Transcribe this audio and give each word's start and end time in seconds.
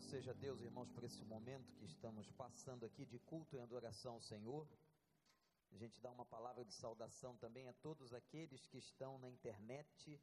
Louvado 0.00 0.10
seja 0.10 0.34
Deus, 0.34 0.60
irmãos, 0.60 0.90
por 0.90 1.04
esse 1.04 1.22
momento 1.24 1.74
que 1.74 1.84
estamos 1.84 2.30
passando 2.32 2.86
aqui 2.86 3.04
de 3.04 3.18
culto 3.18 3.54
e 3.54 3.60
adoração 3.60 4.14
ao 4.14 4.20
Senhor. 4.20 4.66
A 5.72 5.76
gente 5.76 6.00
dá 6.00 6.10
uma 6.10 6.24
palavra 6.24 6.64
de 6.64 6.72
saudação 6.72 7.36
também 7.36 7.68
a 7.68 7.72
todos 7.74 8.14
aqueles 8.14 8.66
que 8.66 8.78
estão 8.78 9.18
na 9.18 9.28
internet, 9.28 10.20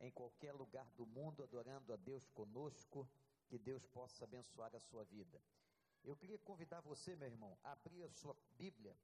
em 0.00 0.10
qualquer 0.10 0.52
lugar 0.52 0.88
do 0.96 1.06
mundo, 1.06 1.42
adorando 1.42 1.92
a 1.92 1.96
Deus 1.96 2.28
conosco. 2.30 3.08
Que 3.48 3.58
Deus 3.58 3.86
possa 3.86 4.24
abençoar 4.24 4.74
a 4.74 4.80
sua 4.80 5.04
vida. 5.04 5.40
Eu 6.04 6.16
queria 6.16 6.38
convidar 6.38 6.80
você, 6.80 7.16
meu 7.16 7.28
irmão, 7.28 7.56
a 7.64 7.72
abrir 7.72 8.02
a 8.02 8.10
sua 8.10 8.36
Bíblia 8.58 8.94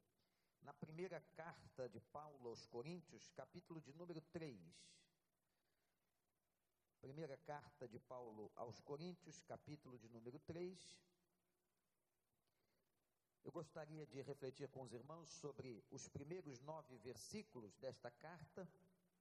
na 0.63 0.75
primeira 0.75 1.21
carta 1.35 1.89
de 1.89 2.01
Paulo 2.01 2.49
aos 2.49 2.67
Coríntios, 2.67 3.31
capítulo 3.31 3.81
de 3.81 3.93
número 3.95 4.21
3. 4.33 4.61
Primeira 7.03 7.37
carta 7.39 7.89
de 7.89 7.98
Paulo 7.98 8.53
aos 8.55 8.79
Coríntios, 8.79 9.43
capítulo 9.43 9.98
de 9.98 10.09
número 10.09 10.39
3. 10.39 10.79
Eu 13.42 13.51
gostaria 13.51 14.06
de 14.06 14.23
refletir 14.23 14.69
com 14.69 14.83
os 14.83 14.92
irmãos 14.92 15.28
sobre 15.28 15.84
os 15.91 16.09
primeiros 16.09 16.61
nove 16.61 16.97
versículos 16.98 17.75
desta 17.78 18.09
carta, 18.09 18.69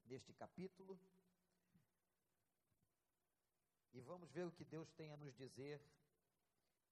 deste 0.06 0.32
capítulo. 0.32 0.96
E 3.94 4.00
vamos 4.00 4.30
ver 4.30 4.46
o 4.46 4.52
que 4.52 4.64
Deus 4.64 4.92
tem 4.92 5.12
a 5.12 5.18
nos 5.18 5.34
dizer 5.34 5.82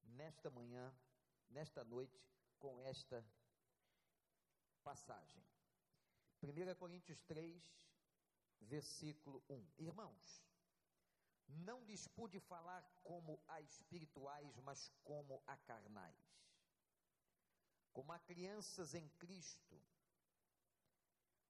nesta 0.02 0.50
manhã, 0.50 0.92
nesta 1.52 1.84
noite, 1.84 2.20
com 2.58 2.82
esta 2.82 3.24
passagem. 4.84 5.46
1 6.42 6.74
Coríntios 6.80 7.22
3, 7.26 7.64
versículo 8.62 9.44
1. 9.48 9.68
Irmãos, 9.78 10.49
não 11.50 11.84
lhes 11.84 12.08
pude 12.08 12.40
falar 12.40 12.84
como 13.04 13.42
a 13.48 13.62
espirituais, 13.62 14.60
mas 14.60 14.92
como 15.04 15.42
a 15.48 15.58
carnais. 15.58 16.40
Como 17.92 18.12
a 18.12 18.20
crianças 18.20 18.94
em 18.94 19.08
Cristo, 19.18 19.82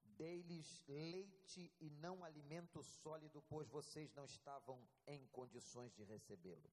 dei-lhes 0.04 0.84
leite 0.88 1.72
e 1.80 1.90
não 1.90 2.24
alimento 2.24 2.84
sólido, 2.84 3.42
pois 3.44 3.68
vocês 3.70 4.14
não 4.14 4.26
estavam 4.26 4.88
em 5.08 5.26
condições 5.28 5.94
de 5.94 6.04
recebê-lo. 6.04 6.72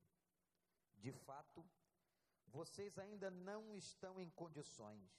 De 0.97 1.13
fato, 1.13 1.65
vocês 2.47 2.99
ainda 2.99 3.31
não 3.31 3.77
estão 3.77 4.21
em 4.21 4.31
condições, 4.31 5.11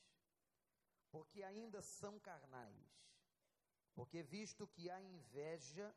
porque 1.09 1.43
ainda 1.43 1.81
são 1.81 2.19
carnais. 2.19 2.97
Porque 3.93 4.21
visto 4.21 4.67
que 4.67 4.89
há 4.89 5.01
inveja 5.01 5.95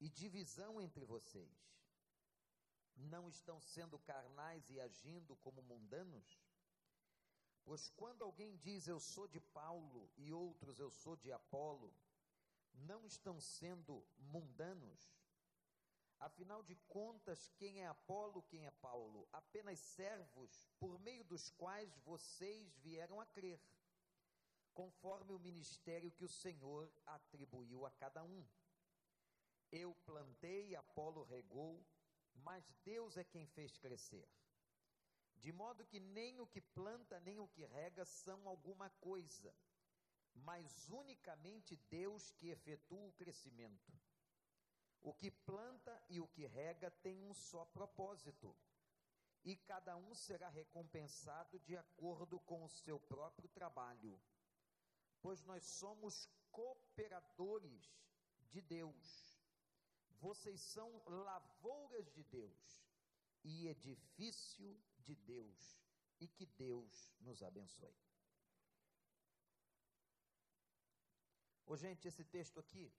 e 0.00 0.08
divisão 0.08 0.80
entre 0.80 1.04
vocês, 1.04 1.76
não 2.96 3.28
estão 3.28 3.60
sendo 3.60 3.98
carnais 3.98 4.68
e 4.70 4.80
agindo 4.80 5.36
como 5.36 5.62
mundanos? 5.62 6.40
Pois 7.64 7.88
quando 7.90 8.22
alguém 8.22 8.56
diz 8.56 8.86
eu 8.86 9.00
sou 9.00 9.26
de 9.26 9.40
Paulo 9.40 10.10
e 10.16 10.32
outros 10.32 10.78
eu 10.78 10.90
sou 10.90 11.16
de 11.16 11.32
Apolo, 11.32 11.92
não 12.74 13.04
estão 13.04 13.40
sendo 13.40 14.06
mundanos? 14.18 15.16
Afinal 16.18 16.62
de 16.62 16.74
contas, 16.88 17.50
quem 17.58 17.82
é 17.82 17.86
Apolo, 17.86 18.42
quem 18.44 18.66
é 18.66 18.70
Paulo? 18.70 19.28
Apenas 19.32 19.78
servos 19.78 20.68
por 20.78 20.98
meio 21.00 21.24
dos 21.24 21.50
quais 21.50 21.94
vocês 21.98 22.74
vieram 22.78 23.20
a 23.20 23.26
crer, 23.26 23.60
conforme 24.72 25.34
o 25.34 25.38
ministério 25.38 26.10
que 26.12 26.24
o 26.24 26.28
Senhor 26.28 26.90
atribuiu 27.04 27.84
a 27.84 27.90
cada 27.90 28.22
um. 28.22 28.46
Eu 29.82 29.90
plantei, 30.08 30.74
Apolo 30.74 31.22
regou, 31.24 31.72
mas 32.34 32.64
Deus 32.84 33.16
é 33.16 33.24
quem 33.24 33.46
fez 33.46 33.76
crescer 33.78 34.26
de 35.46 35.52
modo 35.52 35.84
que 35.84 36.00
nem 36.00 36.40
o 36.40 36.46
que 36.46 36.60
planta 36.60 37.20
nem 37.20 37.38
o 37.38 37.48
que 37.48 37.64
rega 37.64 38.04
são 38.04 38.48
alguma 38.48 38.90
coisa, 39.00 39.54
mas 40.34 40.88
unicamente 40.88 41.76
Deus 41.88 42.30
que 42.32 42.48
efetua 42.48 43.06
o 43.06 43.12
crescimento. 43.12 43.92
O 45.00 45.14
que 45.14 45.30
planta 45.30 46.02
e 46.08 46.20
o 46.20 46.26
que 46.26 46.46
rega 46.46 46.90
tem 46.90 47.22
um 47.22 47.32
só 47.32 47.64
propósito, 47.66 48.56
e 49.44 49.56
cada 49.56 49.96
um 49.96 50.14
será 50.14 50.48
recompensado 50.48 51.60
de 51.60 51.76
acordo 51.76 52.40
com 52.40 52.64
o 52.64 52.68
seu 52.68 52.98
próprio 52.98 53.48
trabalho, 53.50 54.20
pois 55.20 55.44
nós 55.44 55.64
somos 55.64 56.28
cooperadores 56.50 57.88
de 58.50 58.60
Deus. 58.60 59.25
Vocês 60.20 60.60
são 60.60 61.02
lavouras 61.06 62.10
de 62.12 62.22
Deus 62.24 62.82
e 63.44 63.68
edifício 63.68 64.80
de 64.98 65.14
Deus 65.14 65.78
e 66.18 66.26
que 66.26 66.46
Deus 66.46 67.14
nos 67.20 67.42
abençoe. 67.42 67.94
Ô, 71.66 71.76
gente, 71.76 72.06
esse 72.06 72.24
texto 72.24 72.60
aqui, 72.60 72.92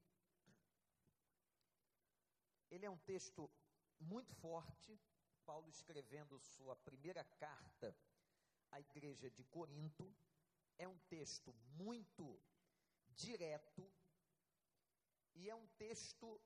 ele 2.69 2.85
é 2.85 2.89
um 2.89 2.97
texto 2.97 3.49
muito 3.99 4.33
forte, 4.35 4.99
Paulo 5.45 5.69
escrevendo 5.69 6.39
sua 6.39 6.75
primeira 6.75 7.23
carta 7.23 7.97
à 8.69 8.79
igreja 8.79 9.29
de 9.31 9.43
Corinto, 9.45 10.13
é 10.77 10.87
um 10.87 10.97
texto 11.09 11.53
muito 11.75 12.39
direto 13.09 13.89
e 15.33 15.49
é 15.49 15.55
um 15.55 15.67
texto 15.77 16.39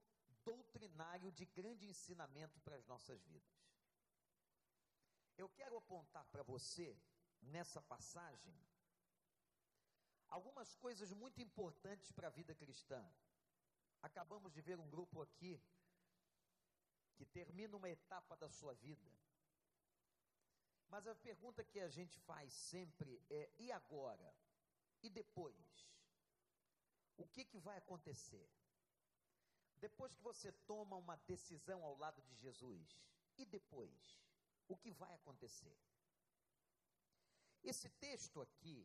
doutrinário 0.44 1.32
de 1.32 1.46
grande 1.46 1.86
ensinamento 1.86 2.60
para 2.62 2.76
as 2.76 2.86
nossas 2.86 3.24
vidas. 3.24 3.62
Eu 5.38 5.50
quero 5.50 5.78
apontar 5.78 6.26
para 6.26 6.44
você, 6.44 6.98
nessa 7.42 7.82
passagem, 7.82 8.56
algumas 10.28 10.76
coisas 10.76 11.12
muito 11.12 11.42
importantes 11.42 12.12
para 12.12 12.28
a 12.28 12.32
vida 12.32 12.54
cristã. 12.56 13.04
Acabamos 14.02 14.52
de 14.54 14.62
ver 14.62 14.80
um 14.80 14.90
grupo 14.90 15.22
aqui 15.22 15.62
que 17.16 17.26
termina 17.26 17.78
uma 17.78 17.90
etapa 17.90 18.36
da 18.36 18.50
sua 18.50 18.74
vida. 18.74 19.12
Mas 20.88 21.08
a 21.08 21.16
pergunta 21.16 21.64
que 21.64 21.80
a 21.80 21.88
gente 21.88 22.20
faz 22.20 22.52
sempre 22.54 23.22
é: 23.30 23.50
e 23.58 23.72
agora? 23.72 24.36
E 25.02 25.10
depois? 25.10 25.90
O 27.18 27.28
que, 27.28 27.46
que 27.46 27.60
vai 27.60 27.78
acontecer? 27.78 28.50
Depois 29.82 30.14
que 30.14 30.22
você 30.22 30.52
toma 30.72 30.96
uma 30.96 31.18
decisão 31.28 31.84
ao 31.84 31.98
lado 31.98 32.22
de 32.22 32.36
Jesus, 32.36 32.88
e 33.38 33.46
depois? 33.46 34.22
o 34.72 34.78
que 34.78 34.92
vai 34.92 35.14
acontecer. 35.14 35.78
Esse 37.64 37.90
texto 38.06 38.42
aqui, 38.42 38.80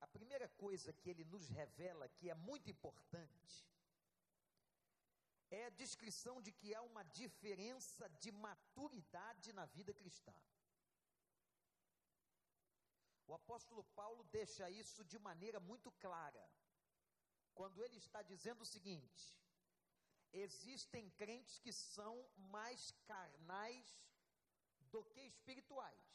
a 0.00 0.06
primeira 0.06 0.48
coisa 0.48 0.92
que 0.92 1.10
ele 1.10 1.24
nos 1.24 1.48
revela 1.48 2.08
que 2.08 2.30
é 2.30 2.34
muito 2.34 2.70
importante 2.70 3.54
é 5.50 5.66
a 5.66 5.76
descrição 5.82 6.36
de 6.42 6.50
que 6.50 6.74
há 6.74 6.82
uma 6.82 7.04
diferença 7.04 8.08
de 8.22 8.32
maturidade 8.32 9.52
na 9.52 9.66
vida 9.66 9.92
cristã. 9.94 10.34
O 13.28 13.34
apóstolo 13.34 13.84
Paulo 14.00 14.24
deixa 14.24 14.68
isso 14.70 15.04
de 15.04 15.18
maneira 15.18 15.60
muito 15.60 15.90
clara, 15.92 16.44
quando 17.54 17.82
ele 17.84 17.96
está 17.96 18.22
dizendo 18.22 18.62
o 18.62 18.72
seguinte: 18.74 19.24
existem 20.40 21.08
crentes 21.10 21.58
que 21.58 21.72
são 21.72 22.14
mais 22.36 22.92
carnais 23.06 23.86
do 24.92 25.02
que 25.04 25.20
espirituais. 25.20 26.06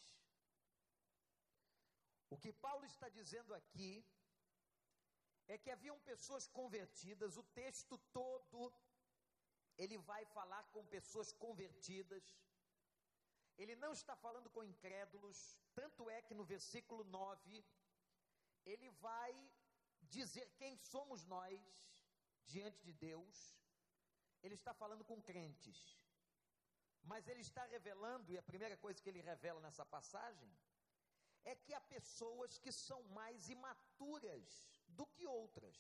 O 2.30 2.38
que 2.38 2.54
Paulo 2.54 2.86
está 2.86 3.10
dizendo 3.10 3.54
aqui 3.54 4.06
é 5.48 5.58
que 5.58 5.70
haviam 5.70 6.00
pessoas 6.00 6.48
convertidas, 6.48 7.36
o 7.38 7.44
texto 7.44 7.98
todo 8.14 8.74
ele 9.78 9.98
vai 9.98 10.24
falar 10.26 10.64
com 10.74 10.86
pessoas 10.86 11.32
convertidas. 11.34 12.24
Ele 13.58 13.76
não 13.76 13.92
está 13.94 14.16
falando 14.16 14.50
com 14.50 14.64
incrédulos, 14.64 15.58
tanto 15.74 16.10
é 16.10 16.22
que 16.22 16.34
no 16.34 16.46
versículo 16.46 17.04
9 17.04 17.66
ele 18.66 18.90
vai 18.92 19.34
dizer 20.04 20.50
quem 20.58 20.78
somos 20.78 21.26
nós 21.26 21.60
diante 22.46 22.82
de 22.84 22.94
Deus. 22.94 23.61
Ele 24.44 24.56
está 24.56 24.74
falando 24.74 25.04
com 25.04 25.22
crentes. 25.22 25.80
Mas 27.04 27.28
ele 27.28 27.42
está 27.42 27.64
revelando, 27.66 28.32
e 28.32 28.38
a 28.38 28.44
primeira 28.44 28.78
coisa 28.78 29.02
que 29.02 29.10
ele 29.10 29.22
revela 29.22 29.60
nessa 29.60 29.86
passagem, 29.86 30.52
é 31.44 31.56
que 31.56 31.74
há 31.74 31.82
pessoas 31.82 32.58
que 32.58 32.72
são 32.72 33.02
mais 33.20 33.50
imaturas 33.50 34.70
do 34.88 35.06
que 35.08 35.26
outras. 35.26 35.78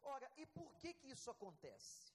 Ora, 0.00 0.30
e 0.36 0.46
por 0.46 0.74
que 0.76 0.94
que 0.94 1.08
isso 1.08 1.30
acontece? 1.30 2.14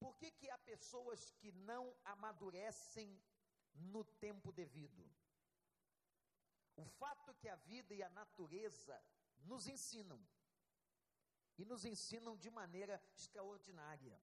Por 0.00 0.16
que 0.16 0.32
que 0.32 0.50
há 0.50 0.58
pessoas 0.58 1.30
que 1.38 1.52
não 1.52 1.96
amadurecem 2.04 3.22
no 3.74 4.04
tempo 4.04 4.50
devido? 4.50 5.08
O 6.74 6.84
fato 6.84 7.34
que 7.34 7.48
a 7.48 7.54
vida 7.54 7.94
e 7.94 8.02
a 8.02 8.08
natureza 8.08 9.00
nos 9.44 9.68
ensinam, 9.68 10.20
e 11.58 11.64
nos 11.64 11.84
ensinam 11.84 12.36
de 12.36 12.50
maneira 12.50 13.02
extraordinária. 13.14 14.20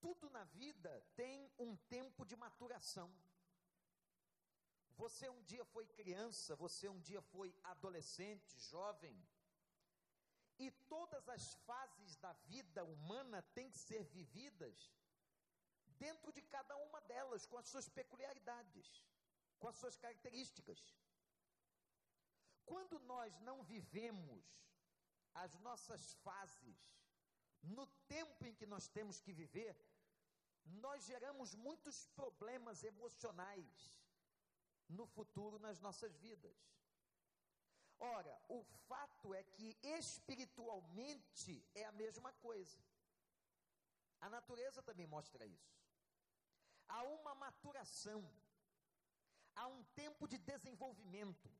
Tudo 0.00 0.30
na 0.30 0.44
vida 0.44 1.04
tem 1.14 1.50
um 1.58 1.76
tempo 1.76 2.24
de 2.24 2.36
maturação. 2.36 3.12
Você 4.96 5.28
um 5.28 5.42
dia 5.42 5.64
foi 5.64 5.86
criança, 5.86 6.56
você 6.56 6.88
um 6.88 7.00
dia 7.00 7.22
foi 7.22 7.54
adolescente, 7.62 8.58
jovem. 8.58 9.16
E 10.58 10.70
todas 10.88 11.28
as 11.28 11.54
fases 11.66 12.16
da 12.16 12.32
vida 12.54 12.84
humana 12.84 13.42
têm 13.54 13.70
que 13.70 13.78
ser 13.78 14.02
vividas 14.04 14.92
dentro 15.98 16.32
de 16.32 16.42
cada 16.42 16.76
uma 16.76 17.00
delas, 17.02 17.46
com 17.46 17.58
as 17.58 17.68
suas 17.68 17.88
peculiaridades, 17.88 19.04
com 19.58 19.68
as 19.68 19.76
suas 19.76 19.96
características. 19.96 20.80
Quando 22.64 22.98
nós 23.00 23.38
não 23.40 23.62
vivemos 23.62 24.44
as 25.34 25.54
nossas 25.60 26.14
fases 26.24 26.98
no 27.62 27.86
tempo 28.06 28.44
em 28.46 28.54
que 28.54 28.66
nós 28.66 28.88
temos 28.88 29.20
que 29.20 29.32
viver, 29.32 29.76
nós 30.64 31.04
geramos 31.04 31.54
muitos 31.54 32.06
problemas 32.08 32.84
emocionais 32.84 34.02
no 34.88 35.06
futuro 35.06 35.58
nas 35.58 35.80
nossas 35.80 36.16
vidas. 36.16 36.56
Ora, 37.98 38.40
o 38.48 38.62
fato 38.86 39.34
é 39.34 39.42
que 39.42 39.76
espiritualmente 39.82 41.66
é 41.74 41.84
a 41.84 41.92
mesma 41.92 42.32
coisa. 42.34 42.78
A 44.20 44.30
natureza 44.30 44.82
também 44.82 45.06
mostra 45.06 45.44
isso. 45.46 45.76
Há 46.88 47.02
uma 47.02 47.34
maturação, 47.34 48.28
há 49.54 49.66
um 49.66 49.82
tempo 49.94 50.26
de 50.26 50.38
desenvolvimento. 50.38 51.50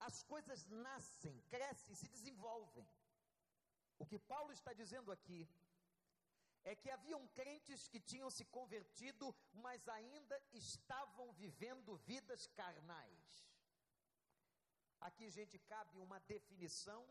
As 0.00 0.22
coisas 0.22 0.66
nascem, 0.66 1.40
crescem, 1.48 1.94
se 1.94 2.08
desenvolvem. 2.08 2.88
O 3.98 4.06
que 4.06 4.18
Paulo 4.18 4.52
está 4.52 4.72
dizendo 4.72 5.10
aqui 5.10 5.48
é 6.64 6.74
que 6.74 6.90
haviam 6.90 7.26
crentes 7.28 7.88
que 7.88 8.00
tinham 8.00 8.30
se 8.30 8.44
convertido, 8.44 9.34
mas 9.52 9.88
ainda 9.88 10.40
estavam 10.52 11.32
vivendo 11.32 11.96
vidas 11.98 12.46
carnais. 12.48 13.48
Aqui, 15.00 15.30
gente, 15.30 15.58
cabe 15.58 15.98
uma 15.98 16.20
definição 16.20 17.02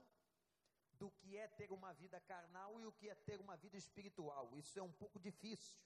do 0.94 1.10
que 1.12 1.38
é 1.38 1.48
ter 1.48 1.72
uma 1.72 1.94
vida 1.94 2.20
carnal 2.22 2.80
e 2.80 2.86
o 2.86 2.92
que 2.92 3.10
é 3.10 3.16
ter 3.16 3.40
uma 3.40 3.56
vida 3.58 3.78
espiritual. 3.78 4.56
Isso 4.58 4.78
é 4.78 4.84
um 4.84 4.92
pouco 4.92 5.20
difícil. 5.20 5.78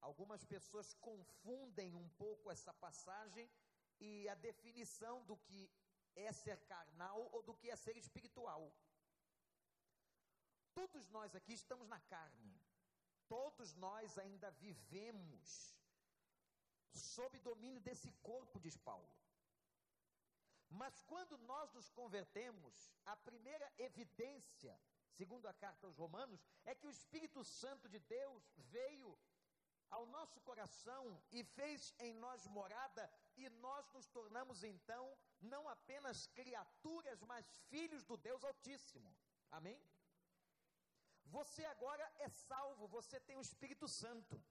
Algumas 0.00 0.44
pessoas 0.44 0.94
confundem 0.94 1.94
um 1.94 2.08
pouco 2.10 2.50
essa 2.50 2.72
passagem 2.72 3.50
e 4.00 4.28
a 4.28 4.34
definição 4.34 5.24
do 5.24 5.36
que 5.36 5.70
é 6.14 6.32
ser 6.32 6.58
carnal 6.66 7.28
ou 7.32 7.42
do 7.42 7.54
que 7.54 7.70
é 7.70 7.76
ser 7.76 7.96
espiritual. 7.96 8.72
Todos 10.74 11.08
nós 11.08 11.34
aqui 11.34 11.52
estamos 11.52 11.88
na 11.88 12.00
carne. 12.00 12.60
Todos 13.28 13.74
nós 13.74 14.18
ainda 14.18 14.50
vivemos 14.50 15.76
sob 16.92 17.38
domínio 17.40 17.80
desse 17.80 18.10
corpo, 18.22 18.58
diz 18.58 18.76
Paulo. 18.76 19.08
Mas 20.68 21.02
quando 21.02 21.36
nós 21.38 21.72
nos 21.72 21.90
convertemos, 21.90 22.90
a 23.04 23.16
primeira 23.16 23.72
evidência, 23.76 24.80
segundo 25.10 25.46
a 25.46 25.54
carta 25.54 25.86
aos 25.86 25.96
Romanos, 25.96 26.40
é 26.64 26.74
que 26.74 26.86
o 26.86 26.90
Espírito 26.90 27.44
Santo 27.44 27.88
de 27.88 27.98
Deus 27.98 28.42
veio 28.56 29.18
ao 29.90 30.06
nosso 30.06 30.40
coração 30.42 31.20
e 31.32 31.42
fez 31.42 31.92
em 31.98 32.14
nós 32.14 32.46
morada, 32.46 33.10
e 33.44 33.48
nós 33.66 33.90
nos 33.92 34.06
tornamos 34.08 34.62
então 34.64 35.04
não 35.40 35.68
apenas 35.68 36.26
criaturas, 36.38 37.22
mas 37.22 37.50
filhos 37.68 38.04
do 38.04 38.16
Deus 38.16 38.44
Altíssimo. 38.44 39.10
Amém? 39.50 39.80
Você 41.36 41.64
agora 41.64 42.04
é 42.18 42.28
salvo, 42.28 42.86
você 42.88 43.18
tem 43.20 43.36
o 43.36 43.46
Espírito 43.48 43.86
Santo. 43.88 44.42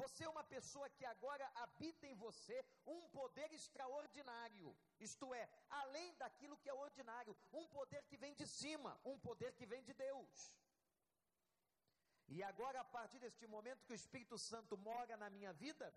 Você 0.00 0.24
é 0.24 0.28
uma 0.28 0.44
pessoa 0.44 0.88
que 0.88 1.04
agora 1.04 1.46
habita 1.56 2.06
em 2.06 2.14
você 2.14 2.64
um 2.86 3.00
poder 3.08 3.52
extraordinário, 3.52 4.74
isto 4.98 5.34
é, 5.34 5.48
além 5.68 6.14
daquilo 6.14 6.56
que 6.56 6.70
é 6.70 6.72
ordinário, 6.72 7.36
um 7.52 7.66
poder 7.68 8.02
que 8.04 8.16
vem 8.16 8.34
de 8.34 8.46
cima, 8.46 8.98
um 9.04 9.18
poder 9.18 9.52
que 9.52 9.66
vem 9.66 9.82
de 9.82 9.92
Deus. 9.92 10.54
E 12.28 12.42
agora, 12.44 12.80
a 12.80 12.84
partir 12.84 13.18
deste 13.18 13.46
momento 13.46 13.84
que 13.84 13.92
o 13.92 14.00
Espírito 14.02 14.38
Santo 14.38 14.78
mora 14.78 15.16
na 15.16 15.28
minha 15.28 15.52
vida, 15.52 15.92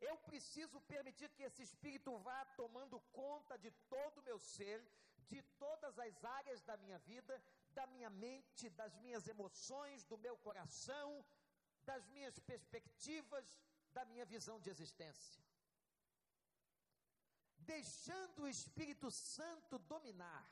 eu 0.00 0.16
preciso 0.18 0.80
permitir 0.82 1.30
que 1.30 1.42
esse 1.42 1.62
Espírito 1.62 2.18
vá 2.18 2.44
tomando 2.56 3.00
conta 3.12 3.56
de 3.58 3.70
todo 3.88 4.18
o 4.18 4.22
meu 4.22 4.38
ser, 4.38 4.80
de 5.28 5.42
todas 5.58 5.98
as 5.98 6.24
áreas 6.24 6.62
da 6.62 6.76
minha 6.76 6.98
vida, 6.98 7.42
da 7.70 7.86
minha 7.86 8.10
mente, 8.10 8.70
das 8.70 8.94
minhas 8.96 9.26
emoções, 9.26 10.04
do 10.04 10.18
meu 10.18 10.36
coração, 10.36 11.24
das 11.84 12.06
minhas 12.08 12.38
perspectivas, 12.38 13.58
da 13.92 14.04
minha 14.04 14.24
visão 14.24 14.60
de 14.60 14.70
existência. 14.70 15.42
Deixando 17.58 18.42
o 18.42 18.48
Espírito 18.48 19.10
Santo 19.10 19.78
dominar. 19.78 20.46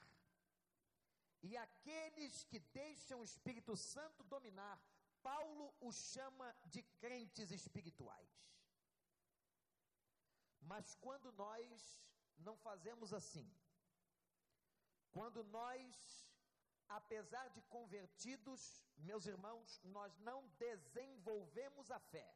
E 1.42 1.56
aqueles 1.56 2.44
que 2.44 2.58
deixam 2.58 3.20
o 3.20 3.24
Espírito 3.24 3.76
Santo 3.76 4.24
dominar, 4.24 4.80
Paulo 5.22 5.74
os 5.80 5.96
chama 6.12 6.54
de 6.66 6.82
crentes 7.00 7.50
espirituais. 7.50 8.32
Mas 10.72 10.94
quando 11.04 11.30
nós 11.32 12.02
não 12.38 12.56
fazemos 12.56 13.12
assim, 13.12 13.48
quando 15.12 15.42
nós 15.44 16.24
apesar 16.88 17.48
de 17.50 17.62
convertidos, 17.62 18.84
meus 18.96 19.26
irmãos, 19.26 19.80
nós 19.84 20.16
não 20.18 20.46
desenvolvemos 20.58 21.90
a 21.90 21.98
fé, 21.98 22.28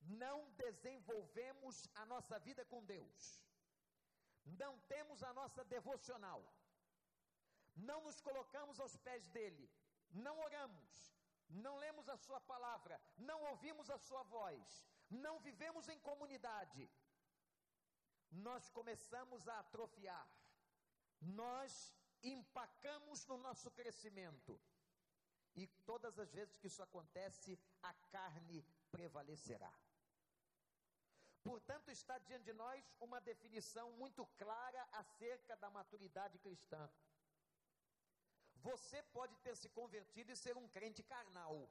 não 0.00 0.50
desenvolvemos 0.52 1.88
a 1.94 2.04
nossa 2.06 2.38
vida 2.38 2.64
com 2.64 2.84
Deus, 2.84 3.40
não 4.44 4.78
temos 4.80 5.22
a 5.22 5.32
nossa 5.32 5.64
devocional, 5.64 6.42
não 7.76 8.02
nos 8.02 8.20
colocamos 8.20 8.80
aos 8.80 8.96
pés 8.96 9.26
dele, 9.28 9.70
não 10.10 10.38
oramos, 10.40 11.16
não 11.48 11.76
lemos 11.76 12.08
a 12.08 12.16
sua 12.16 12.40
palavra, 12.40 13.00
não 13.16 13.42
ouvimos 13.42 13.90
a 13.90 13.98
sua 13.98 14.22
voz, 14.24 14.86
não 15.10 15.38
vivemos 15.40 15.88
em 15.88 15.98
comunidade, 16.00 16.90
nós 18.30 18.68
começamos 18.70 19.48
a 19.48 19.58
atrofiar, 19.60 20.28
nós 21.20 21.94
empacamos 22.22 23.26
no 23.26 23.38
nosso 23.38 23.70
crescimento. 23.70 24.60
E 25.54 25.66
todas 25.84 26.18
as 26.18 26.32
vezes 26.32 26.56
que 26.56 26.68
isso 26.68 26.82
acontece, 26.82 27.58
a 27.82 27.92
carne 28.12 28.64
prevalecerá. 28.92 29.72
Portanto, 31.42 31.90
está 31.90 32.18
diante 32.18 32.44
de 32.44 32.52
nós 32.52 32.84
uma 33.00 33.20
definição 33.20 33.90
muito 33.92 34.26
clara 34.36 34.86
acerca 34.92 35.56
da 35.56 35.70
maturidade 35.70 36.38
cristã. 36.38 36.90
Você 38.56 39.02
pode 39.04 39.36
ter 39.38 39.56
se 39.56 39.68
convertido 39.70 40.30
e 40.32 40.36
ser 40.36 40.56
um 40.56 40.68
crente 40.68 41.02
carnal. 41.02 41.70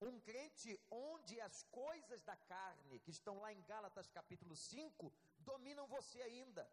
Um 0.00 0.20
crente 0.20 0.80
onde 0.90 1.40
as 1.40 1.62
coisas 1.64 2.22
da 2.22 2.36
carne, 2.36 3.00
que 3.00 3.10
estão 3.10 3.40
lá 3.40 3.52
em 3.52 3.62
Gálatas 3.62 4.08
capítulo 4.10 4.54
5, 4.54 5.12
dominam 5.40 5.86
você 5.88 6.22
ainda 6.22 6.68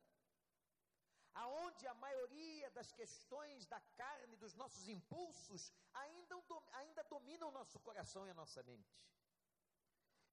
aonde 1.35 1.85
a 1.85 1.93
maioria 1.93 2.69
das 2.71 2.91
questões 2.91 3.65
da 3.65 3.79
carne, 4.01 4.37
dos 4.37 4.55
nossos 4.55 4.87
impulsos, 4.87 5.71
ainda, 5.93 6.35
ainda 6.73 7.03
dominam 7.03 7.49
o 7.49 7.51
nosso 7.51 7.79
coração 7.79 8.25
e 8.25 8.31
a 8.31 8.33
nossa 8.41 8.63
mente. 8.63 8.97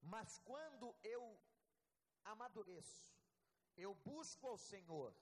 Mas 0.00 0.38
quando 0.50 0.94
eu 1.02 1.22
amadureço, 2.24 3.12
eu 3.76 3.94
busco 3.94 4.46
ao 4.46 4.56
Senhor, 4.56 5.12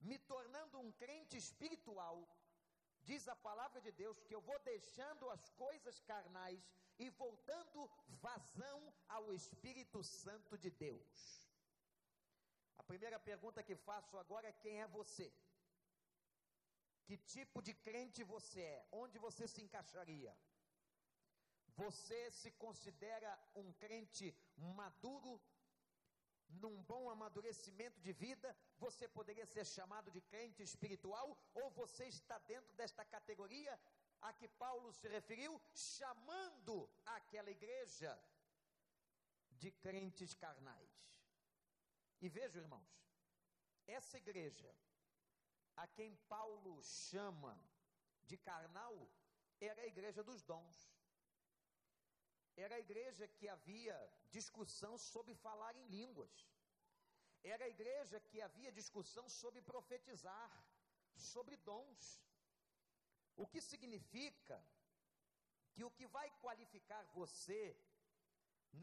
me 0.00 0.18
tornando 0.18 0.78
um 0.78 0.92
crente 0.92 1.36
espiritual, 1.36 2.28
diz 3.02 3.26
a 3.28 3.36
palavra 3.36 3.80
de 3.80 3.92
Deus 3.92 4.22
que 4.22 4.34
eu 4.34 4.40
vou 4.40 4.58
deixando 4.60 5.30
as 5.30 5.48
coisas 5.50 6.00
carnais 6.00 6.62
e 6.98 7.10
voltando 7.10 7.90
vazão 8.08 8.92
ao 9.08 9.32
Espírito 9.32 10.02
Santo 10.02 10.56
de 10.56 10.70
Deus 10.70 11.46
primeira 12.86 13.18
pergunta 13.18 13.66
que 13.68 13.76
faço 13.88 14.16
agora 14.22 14.48
é: 14.48 14.58
quem 14.64 14.80
é 14.80 14.86
você? 14.98 15.26
Que 17.06 17.16
tipo 17.34 17.58
de 17.66 17.72
crente 17.86 18.22
você 18.34 18.60
é? 18.60 18.86
Onde 19.02 19.18
você 19.26 19.46
se 19.46 19.60
encaixaria? 19.62 20.32
Você 21.82 22.20
se 22.30 22.50
considera 22.64 23.30
um 23.54 23.68
crente 23.82 24.26
maduro, 24.80 25.32
num 26.62 26.76
bom 26.90 27.04
amadurecimento 27.10 28.00
de 28.00 28.12
vida? 28.12 28.56
Você 28.84 29.06
poderia 29.18 29.46
ser 29.54 29.64
chamado 29.76 30.10
de 30.10 30.20
crente 30.32 30.62
espiritual? 30.62 31.28
Ou 31.54 31.70
você 31.70 32.06
está 32.06 32.38
dentro 32.52 32.72
desta 32.74 33.04
categoria 33.04 33.78
a 34.20 34.32
que 34.32 34.48
Paulo 34.48 34.92
se 34.92 35.08
referiu, 35.08 35.60
chamando 35.74 36.88
aquela 37.04 37.50
igreja 37.50 38.18
de 39.50 39.70
crentes 39.70 40.34
carnais? 40.34 40.96
E 42.20 42.28
vejam, 42.28 42.62
irmãos, 42.62 43.06
essa 43.86 44.16
igreja, 44.16 44.74
a 45.76 45.86
quem 45.86 46.16
Paulo 46.28 46.82
chama 46.82 47.58
de 48.24 48.36
carnal, 48.36 49.08
era 49.60 49.82
a 49.82 49.86
igreja 49.86 50.22
dos 50.24 50.42
dons. 50.42 50.76
Era 52.56 52.76
a 52.76 52.80
igreja 52.80 53.28
que 53.28 53.46
havia 53.48 53.96
discussão 54.30 54.96
sobre 54.96 55.34
falar 55.34 55.76
em 55.76 55.86
línguas. 55.88 56.34
Era 57.42 57.64
a 57.64 57.68
igreja 57.68 58.18
que 58.18 58.40
havia 58.40 58.72
discussão 58.72 59.28
sobre 59.28 59.60
profetizar, 59.60 60.50
sobre 61.14 61.56
dons. 61.56 62.20
O 63.36 63.46
que 63.46 63.60
significa 63.60 64.56
que 65.72 65.84
o 65.84 65.90
que 65.90 66.06
vai 66.06 66.28
qualificar 66.44 67.02
você 67.20 67.60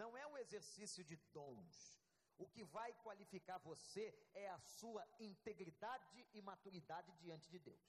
não 0.01 0.15
é 0.17 0.25
o 0.27 0.37
exercício 0.37 1.03
de 1.03 1.15
dons. 1.37 1.75
O 2.37 2.47
que 2.47 2.63
vai 2.63 2.91
qualificar 3.05 3.57
você 3.59 4.05
é 4.33 4.49
a 4.49 4.59
sua 4.59 5.03
integridade 5.19 6.27
e 6.33 6.41
maturidade 6.41 7.11
diante 7.23 7.49
de 7.49 7.59
Deus. 7.59 7.87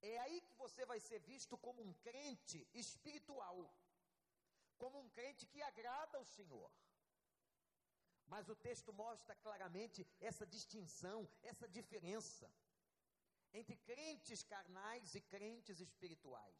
É 0.00 0.18
aí 0.24 0.40
que 0.40 0.54
você 0.54 0.84
vai 0.86 1.00
ser 1.00 1.18
visto 1.20 1.58
como 1.58 1.82
um 1.82 1.92
crente 2.06 2.66
espiritual, 2.72 3.58
como 4.76 4.98
um 5.00 5.08
crente 5.10 5.46
que 5.46 5.60
agrada 5.60 6.18
ao 6.18 6.24
Senhor. 6.24 6.70
Mas 8.26 8.48
o 8.48 8.54
texto 8.54 8.92
mostra 8.92 9.34
claramente 9.36 10.06
essa 10.20 10.46
distinção, 10.46 11.28
essa 11.42 11.66
diferença 11.66 12.48
entre 13.52 13.76
crentes 13.76 14.42
carnais 14.42 15.14
e 15.14 15.20
crentes 15.20 15.80
espirituais. 15.80 16.56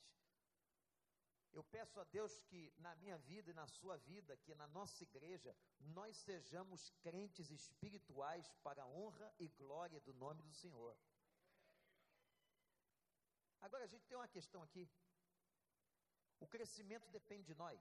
Eu 1.52 1.64
peço 1.64 1.98
a 2.00 2.04
Deus 2.04 2.38
que 2.40 2.72
na 2.78 2.94
minha 2.96 3.18
vida 3.18 3.50
e 3.50 3.54
na 3.54 3.66
sua 3.66 3.96
vida, 3.96 4.36
que 4.36 4.54
na 4.54 4.66
nossa 4.68 5.02
igreja, 5.02 5.56
nós 5.80 6.16
sejamos 6.16 6.90
crentes 7.02 7.50
espirituais 7.50 8.52
para 8.62 8.82
a 8.82 8.86
honra 8.86 9.34
e 9.38 9.48
glória 9.48 10.00
do 10.00 10.12
nome 10.14 10.42
do 10.42 10.52
Senhor. 10.52 10.96
Agora 13.60 13.84
a 13.84 13.86
gente 13.86 14.06
tem 14.06 14.16
uma 14.16 14.28
questão 14.28 14.62
aqui. 14.62 14.88
O 16.38 16.46
crescimento 16.46 17.08
depende 17.10 17.46
de 17.46 17.54
nós. 17.54 17.80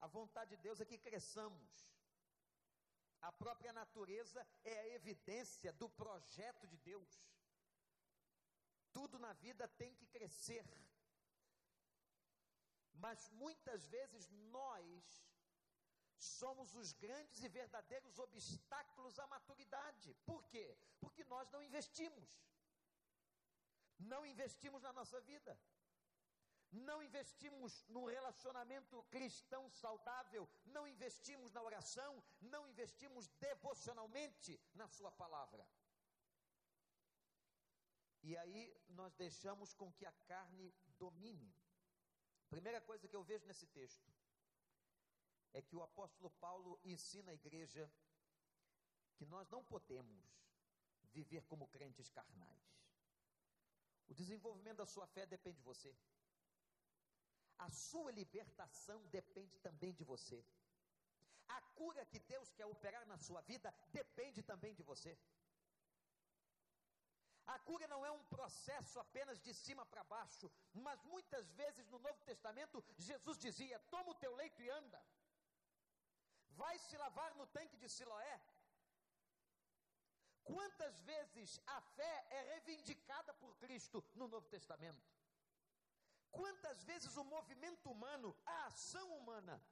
A 0.00 0.06
vontade 0.06 0.50
de 0.56 0.62
Deus 0.62 0.80
é 0.80 0.84
que 0.84 0.98
cresçamos. 0.98 1.70
A 3.22 3.30
própria 3.30 3.72
natureza 3.72 4.44
é 4.64 4.80
a 4.80 4.88
evidência 4.88 5.72
do 5.72 5.88
projeto 5.88 6.66
de 6.66 6.76
Deus. 6.78 7.10
Tudo 8.92 9.18
na 9.18 9.32
vida 9.32 9.66
tem 9.68 9.94
que 9.94 10.06
crescer. 10.06 10.66
Mas 12.94 13.30
muitas 13.30 13.86
vezes 13.86 14.28
nós 14.58 15.24
somos 16.16 16.74
os 16.74 16.92
grandes 16.92 17.42
e 17.42 17.48
verdadeiros 17.48 18.18
obstáculos 18.18 19.18
à 19.18 19.26
maturidade. 19.26 20.14
Por 20.26 20.44
quê? 20.46 20.76
Porque 21.00 21.24
nós 21.24 21.50
não 21.50 21.62
investimos. 21.62 22.44
Não 23.98 24.26
investimos 24.26 24.82
na 24.82 24.92
nossa 24.92 25.20
vida 25.20 25.58
não 26.72 27.02
investimos 27.02 27.84
num 27.88 28.06
relacionamento 28.06 29.02
cristão 29.04 29.68
saudável, 29.70 30.48
não 30.64 30.86
investimos 30.88 31.52
na 31.52 31.62
oração, 31.62 32.22
não 32.40 32.66
investimos 32.66 33.28
devocionalmente 33.38 34.58
na 34.74 34.88
Sua 34.88 35.12
palavra. 35.12 35.66
E 38.22 38.36
aí 38.36 38.74
nós 38.88 39.12
deixamos 39.14 39.74
com 39.74 39.92
que 39.92 40.06
a 40.06 40.12
carne 40.26 40.74
domine. 40.98 41.54
Primeira 42.48 42.80
coisa 42.80 43.08
que 43.08 43.16
eu 43.16 43.24
vejo 43.24 43.46
nesse 43.46 43.66
texto 43.66 44.12
é 45.52 45.60
que 45.60 45.76
o 45.76 45.82
apóstolo 45.82 46.30
Paulo 46.30 46.80
ensina 46.84 47.32
a 47.32 47.34
igreja 47.34 47.90
que 49.16 49.26
nós 49.26 49.48
não 49.50 49.62
podemos 49.64 50.24
viver 51.12 51.44
como 51.44 51.68
crentes 51.68 52.08
carnais. 52.08 52.62
O 54.08 54.14
desenvolvimento 54.14 54.78
da 54.78 54.86
sua 54.86 55.06
fé 55.06 55.26
depende 55.26 55.58
de 55.58 55.62
você. 55.62 55.94
A 57.64 57.68
sua 57.70 58.10
libertação 58.20 58.98
depende 59.18 59.56
também 59.66 59.92
de 59.98 60.04
você. 60.12 60.38
A 61.56 61.60
cura 61.78 62.04
que 62.12 62.20
Deus 62.32 62.48
quer 62.56 62.66
operar 62.66 63.04
na 63.06 63.18
sua 63.26 63.40
vida 63.50 63.72
depende 64.00 64.42
também 64.50 64.74
de 64.78 64.82
você. 64.82 65.12
A 67.54 67.58
cura 67.68 67.86
não 67.92 68.00
é 68.08 68.10
um 68.10 68.24
processo 68.24 68.98
apenas 69.04 69.38
de 69.46 69.52
cima 69.52 69.84
para 69.92 70.04
baixo, 70.04 70.50
mas 70.86 71.02
muitas 71.12 71.46
vezes 71.60 71.86
no 71.88 71.98
Novo 71.98 72.20
Testamento 72.30 72.84
Jesus 72.96 73.38
dizia: 73.46 73.78
toma 73.94 74.10
o 74.10 74.20
teu 74.22 74.34
leito 74.34 74.62
e 74.62 74.70
anda. 74.70 75.00
Vai 76.62 76.78
se 76.78 76.96
lavar 76.96 77.34
no 77.34 77.46
tanque 77.46 77.76
de 77.76 77.88
Siloé. 77.88 78.40
Quantas 80.44 81.00
vezes 81.02 81.60
a 81.66 81.80
fé 81.96 82.26
é 82.30 82.42
reivindicada 82.52 83.32
por 83.34 83.56
Cristo 83.58 84.04
no 84.14 84.26
Novo 84.28 84.48
Testamento? 84.48 85.21
Quantas 86.38 86.82
vezes 86.90 87.16
o 87.16 87.24
movimento 87.24 87.90
humano, 87.94 88.34
a 88.44 88.66
ação 88.66 89.06
humana, 89.18 89.62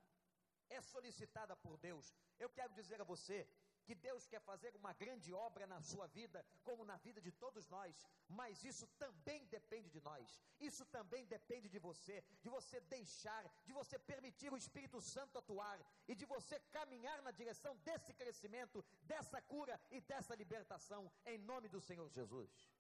é 0.69 0.81
solicitada 0.81 1.57
por 1.57 1.77
Deus? 1.79 2.15
Eu 2.39 2.51
quero 2.51 2.73
dizer 2.75 3.01
a 3.01 3.11
você 3.13 3.39
que 3.87 3.95
Deus 3.95 4.27
quer 4.33 4.41
fazer 4.41 4.73
uma 4.77 4.93
grande 4.93 5.33
obra 5.33 5.67
na 5.67 5.81
sua 5.81 6.07
vida, 6.07 6.45
como 6.63 6.85
na 6.91 6.97
vida 6.99 7.21
de 7.21 7.33
todos 7.33 7.67
nós, 7.69 8.07
mas 8.29 8.63
isso 8.71 8.87
também 9.03 9.47
depende 9.47 9.89
de 9.91 10.01
nós, 10.01 10.39
isso 10.69 10.85
também 10.97 11.25
depende 11.27 11.69
de 11.69 11.79
você, 11.79 12.23
de 12.43 12.49
você 12.49 12.79
deixar, 12.97 13.43
de 13.65 13.73
você 13.73 13.99
permitir 13.99 14.53
o 14.53 14.57
Espírito 14.57 15.01
Santo 15.01 15.39
atuar 15.39 15.79
e 16.07 16.15
de 16.15 16.27
você 16.35 16.61
caminhar 16.77 17.21
na 17.23 17.33
direção 17.33 17.77
desse 17.79 18.13
crescimento, 18.13 18.85
dessa 19.03 19.41
cura 19.43 19.81
e 19.91 20.01
dessa 20.01 20.37
libertação, 20.37 21.11
em 21.27 21.39
nome 21.39 21.69
do 21.69 21.81
Senhor 21.81 22.09
Jesus. 22.11 22.71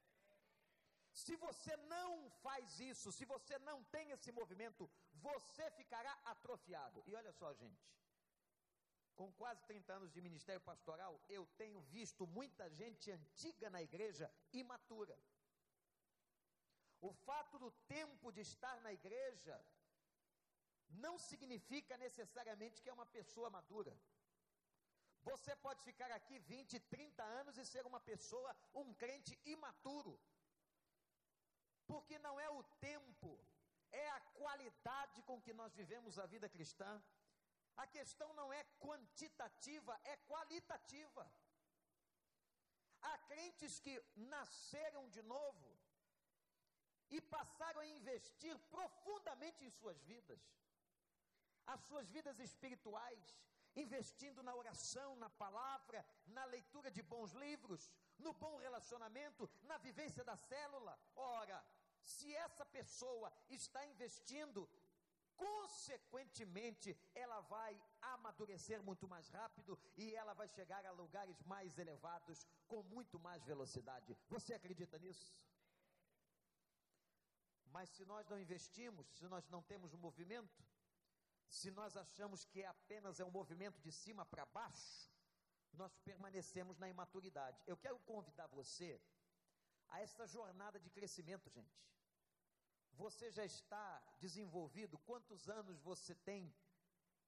Se 1.12 1.36
você 1.36 1.76
não 1.76 2.30
faz 2.42 2.78
isso, 2.78 3.10
se 3.12 3.24
você 3.24 3.58
não 3.58 3.82
tem 3.84 4.10
esse 4.10 4.30
movimento, 4.32 4.88
você 5.14 5.70
ficará 5.72 6.12
atrofiado. 6.24 7.02
E 7.06 7.14
olha 7.14 7.32
só, 7.32 7.52
gente, 7.52 7.90
com 9.16 9.32
quase 9.32 9.62
30 9.64 9.92
anos 9.92 10.12
de 10.12 10.20
ministério 10.20 10.60
pastoral, 10.60 11.20
eu 11.28 11.46
tenho 11.58 11.80
visto 11.80 12.26
muita 12.26 12.70
gente 12.70 13.10
antiga 13.10 13.68
na 13.68 13.82
igreja 13.82 14.32
imatura. 14.52 15.18
O 17.00 17.12
fato 17.12 17.58
do 17.58 17.70
tempo 17.96 18.30
de 18.30 18.40
estar 18.40 18.80
na 18.80 18.92
igreja 18.92 19.60
não 20.90 21.18
significa 21.18 21.96
necessariamente 21.96 22.80
que 22.82 22.88
é 22.88 22.92
uma 22.92 23.06
pessoa 23.06 23.50
madura. 23.50 23.96
Você 25.22 25.54
pode 25.56 25.82
ficar 25.82 26.10
aqui 26.12 26.38
20, 26.38 26.80
30 26.80 27.22
anos 27.22 27.58
e 27.58 27.64
ser 27.64 27.86
uma 27.86 28.00
pessoa, 28.00 28.56
um 28.74 28.94
crente 28.94 29.38
imaturo 29.44 30.18
porque 31.90 32.18
não 32.26 32.38
é 32.46 32.48
o 32.58 32.62
tempo, 32.88 33.30
é 33.90 34.06
a 34.10 34.20
qualidade 34.40 35.22
com 35.28 35.40
que 35.44 35.52
nós 35.60 35.74
vivemos 35.80 36.18
a 36.18 36.26
vida 36.34 36.48
cristã. 36.48 36.90
A 37.76 37.86
questão 37.96 38.32
não 38.40 38.48
é 38.52 38.62
quantitativa, 38.86 39.94
é 40.04 40.16
qualitativa. 40.32 41.24
Há 43.02 43.14
crentes 43.30 43.80
que 43.80 43.94
nasceram 44.34 45.08
de 45.08 45.22
novo 45.22 45.68
e 47.10 47.20
passaram 47.20 47.80
a 47.80 47.86
investir 47.86 48.56
profundamente 48.76 49.64
em 49.64 49.70
suas 49.70 50.00
vidas, 50.02 50.40
as 51.66 51.80
suas 51.88 52.08
vidas 52.16 52.38
espirituais, 52.38 53.24
investindo 53.74 54.42
na 54.42 54.54
oração, 54.54 55.16
na 55.16 55.30
palavra, 55.30 56.04
na 56.26 56.44
leitura 56.44 56.90
de 56.90 57.02
bons 57.02 57.32
livros, 57.32 57.90
no 58.18 58.32
bom 58.32 58.56
relacionamento, 58.56 59.50
na 59.62 59.78
vivência 59.78 60.22
da 60.24 60.36
célula. 60.36 60.98
Ora, 61.16 61.64
se 62.02 62.34
essa 62.34 62.64
pessoa 62.64 63.32
está 63.48 63.84
investindo, 63.86 64.68
consequentemente, 65.36 66.96
ela 67.14 67.40
vai 67.40 67.80
amadurecer 68.00 68.82
muito 68.82 69.08
mais 69.08 69.28
rápido 69.28 69.78
e 69.96 70.14
ela 70.14 70.34
vai 70.34 70.48
chegar 70.48 70.84
a 70.84 70.92
lugares 70.92 71.40
mais 71.42 71.78
elevados 71.78 72.46
com 72.66 72.82
muito 72.84 73.18
mais 73.18 73.44
velocidade. 73.44 74.16
Você 74.28 74.52
acredita 74.54 74.98
nisso? 74.98 75.34
Mas 77.66 77.88
se 77.90 78.04
nós 78.04 78.28
não 78.28 78.38
investimos, 78.38 79.06
se 79.16 79.26
nós 79.28 79.48
não 79.48 79.62
temos 79.62 79.94
um 79.94 79.98
movimento, 79.98 80.62
se 81.48 81.70
nós 81.70 81.96
achamos 81.96 82.44
que 82.44 82.62
é 82.62 82.66
apenas 82.66 83.18
é 83.18 83.24
um 83.24 83.30
movimento 83.30 83.80
de 83.80 83.92
cima 83.92 84.26
para 84.26 84.44
baixo, 84.46 85.10
nós 85.72 85.96
permanecemos 85.98 86.78
na 86.78 86.88
imaturidade. 86.88 87.62
Eu 87.66 87.76
quero 87.76 87.98
convidar 88.00 88.46
você 88.48 89.00
a 89.90 90.00
essa 90.00 90.26
jornada 90.26 90.78
de 90.78 90.90
crescimento, 90.90 91.48
gente. 91.50 91.78
Você 92.92 93.30
já 93.30 93.44
está 93.44 94.02
desenvolvido? 94.18 94.98
Quantos 94.98 95.48
anos 95.48 95.80
você 95.80 96.14
tem 96.14 96.54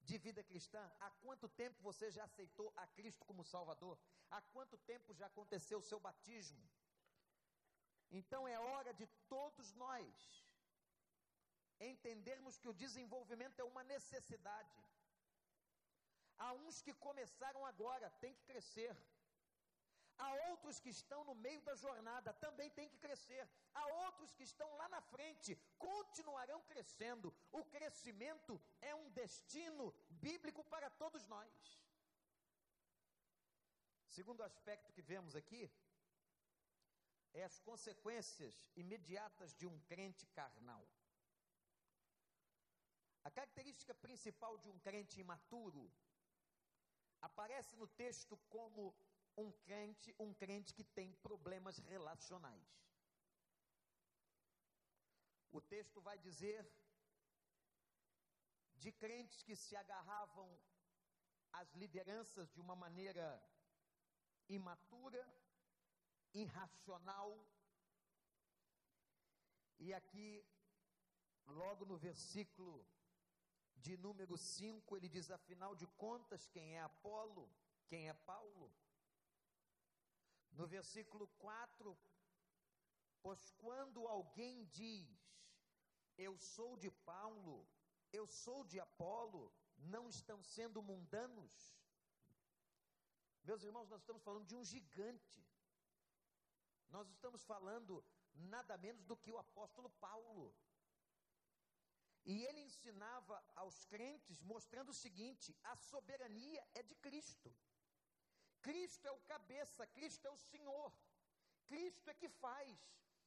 de 0.02 0.19
vida 0.19 0.42
cristã? 0.42 0.83
Há 1.00 1.11
quanto 1.25 1.49
tempo 1.49 1.83
você 1.83 2.11
já 2.11 2.25
aceitou 2.25 2.73
a 2.76 2.87
Cristo 2.87 3.25
como 3.25 3.45
Salvador? 3.45 3.99
Há 4.31 4.40
quanto 4.54 4.76
tempo 4.92 5.14
já 5.14 5.26
aconteceu 5.26 5.78
o 5.78 5.88
seu 5.90 6.00
batismo? 6.00 6.62
Então 8.11 8.47
é 8.47 8.59
hora 8.59 8.92
de 8.92 9.07
todos 9.35 9.73
nós 9.75 10.45
entendermos 11.81 12.59
que 12.59 12.69
o 12.69 12.78
desenvolvimento 12.85 13.59
é 13.59 13.64
uma 13.64 13.83
necessidade. 13.83 14.78
Há 16.38 16.52
uns 16.64 16.83
que 16.83 16.92
começaram 16.95 17.64
agora, 17.66 18.11
tem 18.23 18.35
que 18.35 18.45
crescer. 18.45 18.95
Há 20.25 20.31
outros 20.50 20.79
que 20.83 20.91
estão 20.99 21.21
no 21.29 21.35
meio 21.47 21.61
da 21.69 21.75
jornada, 21.85 22.33
também 22.45 22.69
tem 22.79 22.88
que 22.93 22.99
crescer. 23.05 23.45
Há 23.75 23.85
outros 24.05 24.35
que 24.37 24.45
estão 24.50 24.69
lá 24.81 24.88
na 24.88 25.00
frente, 25.14 25.50
continuarão 25.87 26.61
crescendo. 26.73 27.35
O 27.50 27.62
crescimento 27.76 28.61
é 28.81 28.95
um 28.95 29.09
destino 29.21 29.87
bíblico 30.26 30.62
para 30.73 30.91
todos 31.02 31.26
nós. 31.35 31.52
Segundo 34.17 34.43
aspecto 34.50 34.93
que 34.93 35.02
vemos 35.12 35.35
aqui, 35.35 35.62
é 37.41 37.43
as 37.50 37.59
consequências 37.71 38.55
imediatas 38.76 39.55
de 39.61 39.67
um 39.67 39.79
crente 39.91 40.26
carnal. 40.38 40.85
A 43.25 43.31
característica 43.31 43.95
principal 44.07 44.59
de 44.59 44.69
um 44.69 44.79
crente 44.87 45.21
imaturo 45.21 45.85
aparece 47.29 47.75
no 47.76 47.87
texto 47.87 48.37
como 48.49 48.95
um 49.37 49.51
crente, 49.51 50.15
um 50.19 50.33
crente 50.35 50.75
que 50.75 50.85
tem 50.85 51.12
problemas 51.15 51.79
relacionais. 51.79 52.83
O 55.51 55.61
texto 55.61 56.01
vai 56.01 56.19
dizer 56.19 56.67
de 58.77 58.91
crentes 58.93 59.43
que 59.43 59.55
se 59.55 59.77
agarravam 59.77 60.49
às 61.53 61.73
lideranças 61.75 62.51
de 62.51 62.61
uma 62.61 62.75
maneira 62.75 63.27
imatura, 64.49 65.23
irracional. 66.35 67.31
E 69.79 69.93
aqui, 69.93 70.45
logo 71.47 71.85
no 71.85 71.97
versículo 71.97 72.87
de 73.77 73.97
número 73.97 74.37
5, 74.37 74.97
ele 74.97 75.09
diz: 75.09 75.31
afinal 75.31 75.75
de 75.75 75.87
contas, 75.87 76.47
quem 76.49 76.77
é 76.77 76.83
Apolo? 76.83 77.51
Quem 77.89 78.09
é 78.09 78.15
Paulo? 78.15 78.73
No 80.52 80.66
versículo 80.66 81.26
4, 81.38 81.99
pois 83.23 83.50
quando 83.52 84.06
alguém 84.06 84.64
diz, 84.66 85.09
eu 86.16 86.37
sou 86.37 86.76
de 86.76 86.90
Paulo, 86.90 87.66
eu 88.12 88.26
sou 88.26 88.64
de 88.64 88.78
Apolo, 88.78 89.52
não 89.78 90.09
estão 90.09 90.42
sendo 90.42 90.82
mundanos? 90.82 91.52
Meus 93.44 93.62
irmãos, 93.62 93.88
nós 93.88 94.00
estamos 94.00 94.23
falando 94.23 94.47
de 94.47 94.54
um 94.54 94.64
gigante. 94.64 95.44
Nós 96.90 97.09
estamos 97.09 97.42
falando 97.44 98.04
nada 98.35 98.76
menos 98.76 99.04
do 99.04 99.16
que 99.16 99.32
o 99.32 99.38
apóstolo 99.38 99.90
Paulo. 100.06 100.54
E 102.25 102.44
ele 102.44 102.61
ensinava 102.61 103.42
aos 103.56 103.85
crentes, 103.87 104.42
mostrando 104.42 104.90
o 104.90 104.94
seguinte: 104.94 105.56
a 105.64 105.75
soberania 105.75 106.62
é 106.75 106.82
de 106.82 106.94
Cristo. 106.97 107.52
Cristo 108.62 109.07
é 109.07 109.12
o 109.12 109.21
cabeça, 109.33 109.87
Cristo 109.99 110.26
é 110.26 110.31
o 110.31 110.42
Senhor. 110.50 110.92
Cristo 111.66 112.09
é 112.11 112.14
que 112.14 112.28
faz. 112.28 112.78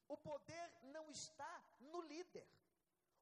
O 0.08 0.16
poder 0.16 0.68
não 0.94 1.10
está 1.10 1.54
no 1.92 2.00
líder. 2.02 2.46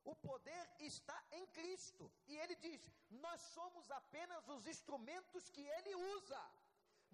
O 0.04 0.14
poder 0.14 0.64
está 0.78 1.16
em 1.32 1.46
Cristo. 1.58 2.10
E 2.26 2.36
ele 2.36 2.56
diz: 2.56 2.82
Nós 3.10 3.40
somos 3.56 3.90
apenas 3.90 4.48
os 4.48 4.66
instrumentos 4.66 5.48
que 5.48 5.62
ele 5.76 5.94
usa. 6.16 6.42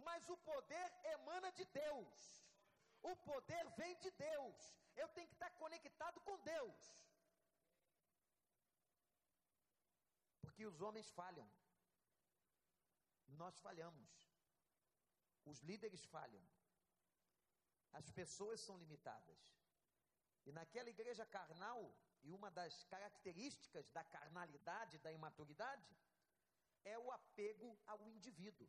Mas 0.08 0.28
o 0.28 0.36
poder 0.38 0.88
emana 1.16 1.52
de 1.52 1.64
Deus. 1.66 2.18
O 3.02 3.14
poder 3.16 3.64
vem 3.80 3.96
de 3.98 4.10
Deus. 4.10 4.56
Eu 4.96 5.08
tenho 5.08 5.28
que 5.28 5.34
estar 5.34 5.50
conectado 5.62 6.20
com 6.20 6.36
Deus. 6.40 6.76
Porque 10.40 10.66
os 10.66 10.80
homens 10.80 11.10
falham. 11.10 11.48
Nós 13.28 13.58
falhamos. 13.60 14.10
Os 15.44 15.60
líderes 15.60 16.04
falham. 16.04 16.42
As 17.92 18.10
pessoas 18.10 18.60
são 18.60 18.76
limitadas. 18.78 19.40
E 20.46 20.52
naquela 20.52 20.90
igreja 20.90 21.26
carnal, 21.26 21.94
e 22.22 22.32
uma 22.32 22.50
das 22.50 22.84
características 22.84 23.90
da 23.90 24.04
carnalidade, 24.04 24.98
da 24.98 25.12
imaturidade, 25.12 25.96
é 26.84 26.98
o 26.98 27.10
apego 27.10 27.78
ao 27.86 28.08
indivíduo. 28.08 28.68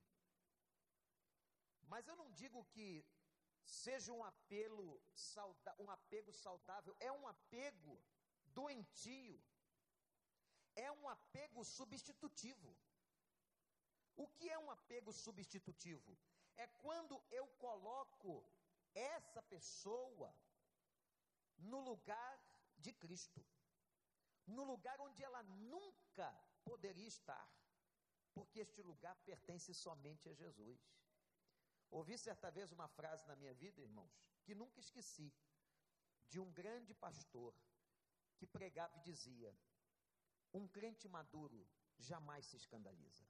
Mas 1.84 2.08
eu 2.08 2.15
não 2.15 2.32
digo 2.32 2.65
que 2.65 3.06
seja 3.63 4.12
um 4.12 4.24
apelo 4.24 5.02
um 5.80 5.89
apego 5.89 6.32
saudável, 6.34 6.96
é 7.00 7.12
um 7.12 7.28
apego 7.28 8.02
doentio. 8.46 9.39
É 10.76 10.91
um 10.91 11.08
apego 11.10 11.63
substitutivo. 11.65 12.76
O 14.15 14.28
que 14.28 14.50
é 14.50 14.58
um 14.58 14.72
apego 14.72 15.12
substitutivo? 15.12 16.17
É 16.58 16.68
quando 16.68 17.22
eu 17.32 17.48
coloco 17.66 18.46
essa 18.94 19.42
pessoa 19.42 20.34
no 21.58 21.80
lugar 21.80 22.40
de 22.78 22.92
Cristo, 22.94 23.46
no 24.48 24.64
lugar 24.64 25.00
onde 25.00 25.24
ela 25.24 25.44
nunca 25.44 26.32
poderia 26.64 27.08
estar, 27.08 27.48
porque 28.34 28.60
este 28.60 28.82
lugar 28.82 29.16
pertence 29.24 29.74
somente 29.74 30.30
a 30.30 30.34
Jesus. 30.34 30.80
Ouvi 31.90 32.18
certa 32.18 32.50
vez 32.50 32.72
uma 32.72 32.88
frase 32.88 33.28
na 33.28 33.36
minha 33.36 33.54
vida, 33.54 33.82
irmãos, 33.82 34.18
que 34.44 34.56
nunca 34.56 34.80
esqueci, 34.80 35.34
de 36.28 36.40
um 36.40 36.50
grande 36.52 36.94
pastor 36.94 37.54
que 38.38 38.48
pregava 38.48 38.96
e 38.98 39.02
dizia: 39.02 39.56
um 40.54 40.68
crente 40.68 41.08
maduro 41.08 41.68
jamais 41.98 42.46
se 42.46 42.56
escandaliza. 42.56 43.26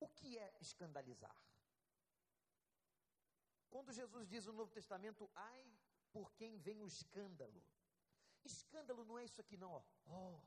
O 0.00 0.08
que 0.08 0.38
é 0.38 0.56
escandalizar? 0.60 1.36
Quando 3.70 3.92
Jesus 3.92 4.28
diz 4.28 4.46
no 4.46 4.52
Novo 4.52 4.72
Testamento, 4.72 5.30
ai 5.34 5.78
por 6.12 6.32
quem 6.34 6.58
vem 6.58 6.82
o 6.82 6.86
escândalo. 6.86 7.62
Escândalo 8.44 9.04
não 9.04 9.18
é 9.18 9.24
isso 9.24 9.40
aqui, 9.40 9.56
não. 9.56 9.72
Ó. 9.72 9.82
Oh, 10.06 10.40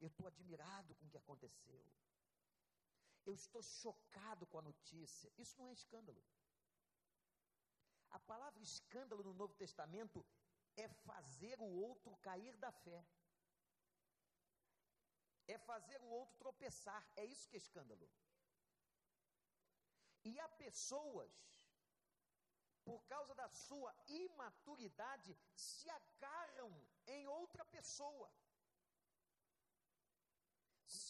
eu 0.00 0.08
estou 0.08 0.26
admirado 0.26 0.94
com 0.96 1.06
o 1.06 1.10
que 1.10 1.16
aconteceu. 1.16 1.84
Eu 3.24 3.34
estou 3.34 3.62
chocado 3.62 4.46
com 4.46 4.58
a 4.58 4.62
notícia. 4.62 5.32
Isso 5.38 5.56
não 5.58 5.68
é 5.68 5.72
escândalo. 5.72 6.20
A 8.10 8.18
palavra 8.18 8.62
escândalo 8.62 9.22
no 9.22 9.32
Novo 9.32 9.54
Testamento 9.54 10.26
é 10.76 10.88
fazer 10.88 11.58
o 11.60 11.64
outro 11.64 12.16
cair 12.16 12.56
da 12.56 12.72
fé. 12.72 13.06
É 15.54 15.58
fazer 15.70 16.00
o 16.02 16.10
outro 16.20 16.36
tropeçar. 16.42 17.02
É 17.22 17.24
isso 17.32 17.48
que 17.48 17.56
é 17.56 17.62
escândalo. 17.64 18.06
E 20.30 20.32
há 20.40 20.48
pessoas, 20.64 21.32
por 22.88 23.00
causa 23.12 23.34
da 23.40 23.48
sua 23.48 23.92
imaturidade, 24.24 25.36
se 25.54 25.88
agarram 25.90 26.70
em 27.16 27.26
outra 27.40 27.64
pessoa 27.76 28.30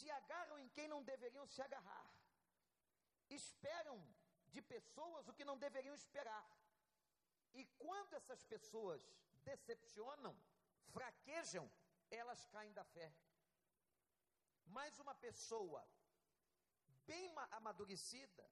se 0.02 0.10
agarram 0.10 0.58
em 0.58 0.68
quem 0.76 0.88
não 0.92 1.02
deveriam 1.02 1.46
se 1.46 1.60
agarrar, 1.66 2.06
esperam 3.38 3.96
de 4.54 4.60
pessoas 4.62 5.28
o 5.28 5.34
que 5.34 5.44
não 5.44 5.58
deveriam 5.58 5.94
esperar. 5.94 6.46
E 7.54 7.64
quando 7.84 8.14
essas 8.14 8.42
pessoas 8.44 9.00
decepcionam, 9.50 10.34
fraquejam, 10.94 11.70
elas 12.10 12.44
caem 12.46 12.72
da 12.72 12.84
fé. 12.84 13.12
Mas 14.76 14.98
uma 15.04 15.14
pessoa 15.26 15.80
bem 17.06 17.32
amadurecida, 17.58 18.44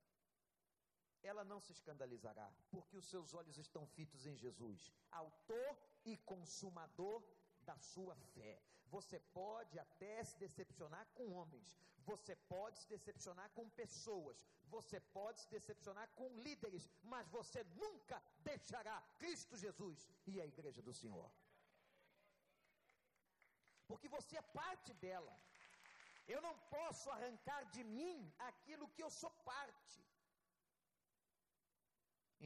ela 1.22 1.44
não 1.50 1.61
se 1.61 1.72
escandalizará, 1.72 2.48
porque 2.70 2.96
os 3.00 3.09
seus 3.12 3.35
olhos 3.40 3.59
estão 3.59 3.87
fitos 3.96 4.26
em 4.26 4.37
Jesus, 4.37 4.92
autor 5.11 5.68
e 6.04 6.16
consumador 6.33 7.22
da 7.62 7.76
sua 7.78 8.16
fé. 8.35 8.54
Você 8.87 9.18
pode 9.40 9.78
até 9.78 10.14
se 10.24 10.37
decepcionar 10.44 11.06
com 11.16 11.33
homens, 11.33 11.68
você 12.11 12.35
pode 12.54 12.78
se 12.78 12.88
decepcionar 12.88 13.48
com 13.50 13.68
pessoas, 13.83 14.38
você 14.76 14.98
pode 15.18 15.40
se 15.40 15.50
decepcionar 15.50 16.09
com 16.18 16.28
líderes, 16.46 16.88
mas 17.02 17.28
você 17.28 17.62
nunca 17.83 18.22
deixará 18.50 18.96
Cristo 19.18 19.56
Jesus 19.56 20.09
e 20.26 20.40
a 20.40 20.46
igreja 20.46 20.83
do 20.83 20.92
Senhor. 20.92 21.30
Porque 23.87 24.09
você 24.09 24.37
é 24.37 24.42
parte 24.42 24.92
dela. 24.94 25.37
Eu 26.32 26.40
não 26.46 26.56
posso 26.76 27.10
arrancar 27.10 27.62
de 27.74 27.82
mim 27.96 28.18
aquilo 28.50 28.88
que 28.94 29.02
eu 29.02 29.10
sou 29.20 29.30
parte. 29.52 30.00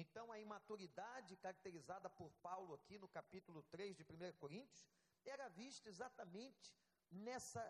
Então, 0.02 0.32
a 0.32 0.38
imaturidade 0.44 1.36
caracterizada 1.36 2.08
por 2.10 2.30
Paulo 2.46 2.72
aqui 2.74 2.96
no 2.98 3.08
capítulo 3.08 3.62
3 3.74 3.96
de 3.98 4.02
1 4.02 4.32
Coríntios 4.38 4.86
era 5.24 5.48
vista 5.48 5.88
exatamente 5.88 6.72
nessa 7.10 7.62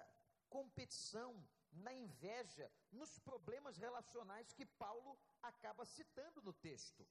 competição, 0.49 1.31
na 1.73 1.93
inveja, 1.93 2.71
nos 2.93 3.19
problemas 3.19 3.77
relacionais 3.77 4.53
que 4.53 4.65
Paulo 4.65 5.19
acaba 5.43 5.85
citando 5.85 6.41
no 6.41 6.53
texto. 6.53 7.05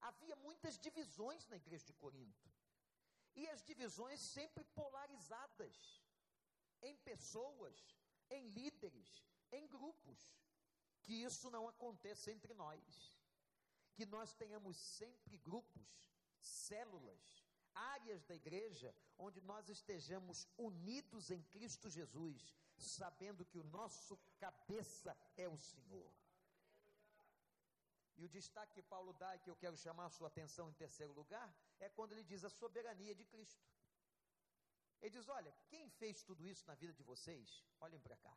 Havia 0.00 0.36
muitas 0.36 0.78
divisões 0.78 1.46
na 1.48 1.56
igreja 1.56 1.86
de 1.86 1.94
Corinto. 1.94 2.48
E 3.34 3.48
as 3.48 3.62
divisões 3.64 4.20
sempre 4.20 4.62
polarizadas 4.80 6.01
em 6.82 6.96
pessoas, 6.96 7.76
em 8.30 8.48
líderes, 8.48 9.10
em 9.50 9.66
grupos. 9.68 10.20
que 11.04 11.14
isso 11.14 11.50
não 11.50 11.68
aconteça 11.68 12.30
entre 12.30 12.54
nós. 12.54 13.18
Que 13.94 14.06
nós 14.06 14.32
tenhamos 14.34 14.76
sempre 14.76 15.36
grupos, 15.38 15.88
células, 16.38 17.44
áreas 17.74 18.24
da 18.24 18.34
igreja 18.34 18.94
onde 19.18 19.40
nós 19.40 19.68
estejamos 19.68 20.46
unidos 20.56 21.30
em 21.30 21.42
Cristo 21.42 21.90
Jesus, 21.90 22.54
sabendo 22.76 23.44
que 23.44 23.58
o 23.58 23.64
nosso 23.64 24.16
cabeça 24.38 25.16
é 25.36 25.48
o 25.48 25.58
Senhor. 25.58 26.12
E 28.16 28.24
o 28.24 28.28
destaque 28.28 28.74
que 28.74 28.82
Paulo 28.82 29.12
dá, 29.14 29.34
e 29.34 29.40
que 29.40 29.50
eu 29.50 29.56
quero 29.56 29.76
chamar 29.76 30.06
a 30.06 30.10
sua 30.10 30.28
atenção 30.28 30.68
em 30.68 30.74
terceiro 30.74 31.12
lugar, 31.12 31.52
é 31.80 31.88
quando 31.88 32.12
ele 32.12 32.22
diz 32.22 32.44
a 32.44 32.50
soberania 32.50 33.14
de 33.14 33.24
Cristo. 33.24 33.66
Ele 35.02 35.10
diz: 35.10 35.28
Olha, 35.28 35.52
quem 35.68 35.90
fez 35.90 36.22
tudo 36.22 36.46
isso 36.46 36.66
na 36.66 36.74
vida 36.74 36.94
de 36.94 37.02
vocês? 37.02 37.64
Olhem 37.80 38.00
para 38.00 38.16
cá. 38.16 38.34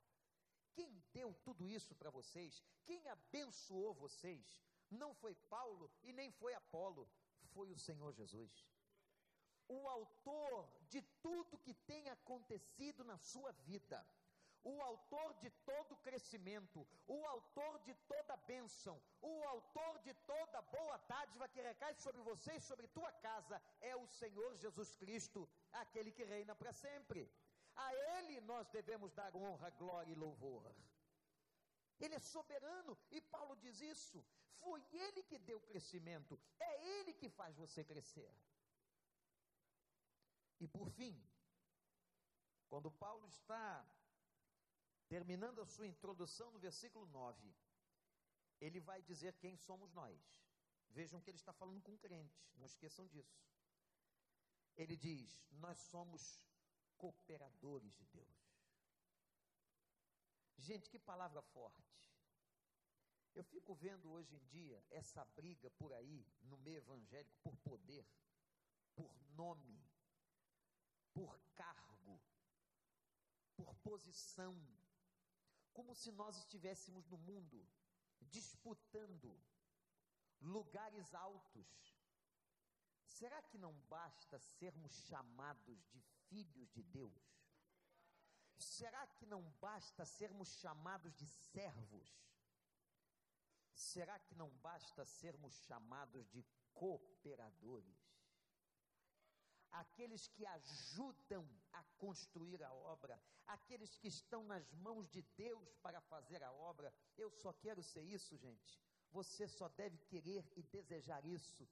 Quem 0.73 1.01
deu 1.13 1.33
tudo 1.35 1.69
isso 1.69 1.95
para 1.95 2.09
vocês? 2.09 2.61
Quem 2.83 3.07
abençoou 3.07 3.93
vocês? 3.93 4.61
Não 4.89 5.13
foi 5.13 5.33
Paulo 5.55 5.89
e 6.03 6.11
nem 6.11 6.31
foi 6.31 6.53
Apolo, 6.53 7.09
foi 7.53 7.71
o 7.71 7.79
Senhor 7.79 8.11
Jesus. 8.13 8.65
O 9.67 9.87
autor 9.87 10.69
de 10.89 11.01
tudo 11.21 11.57
que 11.59 11.73
tem 11.73 12.09
acontecido 12.09 13.03
na 13.03 13.17
sua 13.17 13.51
vida 13.51 14.05
o 14.65 14.81
autor 14.81 15.33
de 15.41 15.49
todo 15.69 15.95
crescimento, 15.97 16.85
o 17.07 17.25
autor 17.27 17.79
de 17.87 17.93
toda 18.11 18.35
bênção, 18.51 18.99
o 19.21 19.43
autor 19.53 19.99
de 19.99 20.13
toda 20.31 20.61
boa 20.63 20.97
dádiva 21.07 21.47
que 21.47 21.61
recai 21.61 21.93
sobre 21.93 22.21
você 22.29 22.53
e 22.55 22.65
sobre 22.69 22.87
tua 22.87 23.11
casa, 23.27 23.61
é 23.79 23.95
o 23.95 24.07
Senhor 24.07 24.55
Jesus 24.55 24.95
Cristo, 24.95 25.47
aquele 25.71 26.11
que 26.11 26.23
reina 26.23 26.55
para 26.55 26.73
sempre. 26.73 27.31
A 27.75 27.93
Ele 27.93 28.41
nós 28.41 28.67
devemos 28.69 29.13
dar 29.13 29.35
honra, 29.35 29.69
glória 29.69 30.11
e 30.11 30.15
louvor. 30.15 30.73
Ele 31.99 32.15
é 32.15 32.19
soberano 32.19 32.97
e 33.11 33.21
Paulo 33.21 33.55
diz 33.57 33.79
isso. 33.81 34.25
Foi 34.61 34.83
Ele 34.91 35.21
que 35.21 35.37
deu 35.37 35.59
crescimento, 35.61 36.39
é 36.59 36.71
Ele 36.99 37.13
que 37.13 37.29
faz 37.29 37.55
você 37.55 37.83
crescer. 37.83 38.33
E 40.59 40.67
por 40.67 40.89
fim, 40.89 41.15
quando 42.67 42.89
Paulo 42.89 43.27
está 43.27 43.85
terminando 45.07 45.61
a 45.61 45.65
sua 45.65 45.87
introdução 45.87 46.51
no 46.51 46.59
versículo 46.59 47.05
9, 47.07 47.53
ele 48.59 48.79
vai 48.79 49.01
dizer 49.01 49.33
quem 49.37 49.55
somos 49.57 49.91
nós. 49.93 50.19
Vejam 50.89 51.19
que 51.19 51.29
ele 51.29 51.37
está 51.37 51.53
falando 51.53 51.81
com 51.81 51.97
crentes, 51.97 52.53
não 52.55 52.65
esqueçam 52.65 53.05
disso. 53.07 53.37
Ele 54.77 54.95
diz: 54.95 55.43
Nós 55.51 55.77
somos 55.79 56.41
cooperadores 56.97 57.93
de 57.95 58.05
Deus. 58.05 58.55
Gente, 60.57 60.89
que 60.89 60.97
palavra 60.97 61.41
forte. 61.41 61.95
Eu 63.33 63.43
fico 63.43 63.75
vendo 63.75 64.09
hoje 64.09 64.33
em 64.33 64.45
dia 64.45 64.81
essa 64.89 65.25
briga 65.25 65.69
por 65.71 65.91
aí, 65.91 66.25
no 66.43 66.57
meio 66.57 66.77
evangélico, 66.77 67.37
por 67.43 67.57
poder, 67.57 68.07
por 68.95 69.13
nome, 69.31 69.85
por 71.13 71.37
cargo, 71.53 72.21
por 73.57 73.75
posição 73.75 74.55
como 75.75 75.93
se 75.93 76.09
nós 76.11 76.37
estivéssemos 76.37 77.05
no 77.07 77.17
mundo 77.17 77.67
disputando 78.21 79.29
lugares 80.39 81.13
altos. 81.13 81.69
Será 83.03 83.41
que 83.41 83.57
não 83.57 83.73
basta 83.89 84.39
sermos 84.39 84.93
chamados 85.07 85.85
de 85.91 86.01
filhos 86.27 86.71
de 86.71 86.81
Deus? 86.81 87.23
Será 88.57 89.05
que 89.07 89.25
não 89.25 89.41
basta 89.67 90.05
sermos 90.05 90.49
chamados 90.61 91.13
de 91.13 91.27
servos? 91.27 92.09
Será 93.73 94.17
que 94.17 94.33
não 94.33 94.49
basta 94.67 95.03
sermos 95.03 95.53
chamados 95.65 96.25
de 96.29 96.41
cooperadores? 96.73 98.04
Aqueles 99.75 100.27
que 100.27 100.45
ajudam 100.45 101.47
a 101.73 101.83
construir 101.97 102.63
a 102.63 102.73
obra, 102.73 103.19
aqueles 103.45 103.95
que 103.97 104.07
estão 104.07 104.43
nas 104.43 104.71
mãos 104.73 105.09
de 105.09 105.21
Deus 105.37 105.75
para 105.81 106.01
fazer 106.01 106.41
a 106.43 106.51
obra. 106.51 106.93
Eu 107.17 107.29
só 107.29 107.51
quero 107.53 107.83
ser 107.83 108.01
isso, 108.01 108.37
gente. 108.37 108.79
Você 109.11 109.47
só 109.47 109.67
deve 109.69 109.97
querer 109.97 110.45
e 110.55 110.63
desejar 110.63 111.25
isso. 111.25 111.67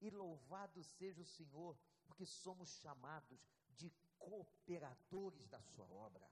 E 0.00 0.10
louvado 0.10 0.82
seja 0.82 1.20
o 1.20 1.26
Senhor, 1.26 1.78
porque 2.06 2.24
somos 2.24 2.70
chamados 2.80 3.40
de 3.76 3.92
cooperadores 4.18 5.46
da 5.48 5.60
sua 5.60 5.86
obra. 5.86 6.30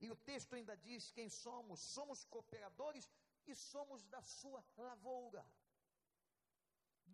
E 0.00 0.10
o 0.10 0.16
texto 0.16 0.54
ainda 0.54 0.76
diz 0.76 1.10
quem 1.10 1.28
somos: 1.28 1.80
somos 1.80 2.24
cooperadores 2.24 3.10
e 3.46 3.54
somos 3.54 4.04
da 4.06 4.22
sua 4.22 4.64
lavoura 4.76 5.46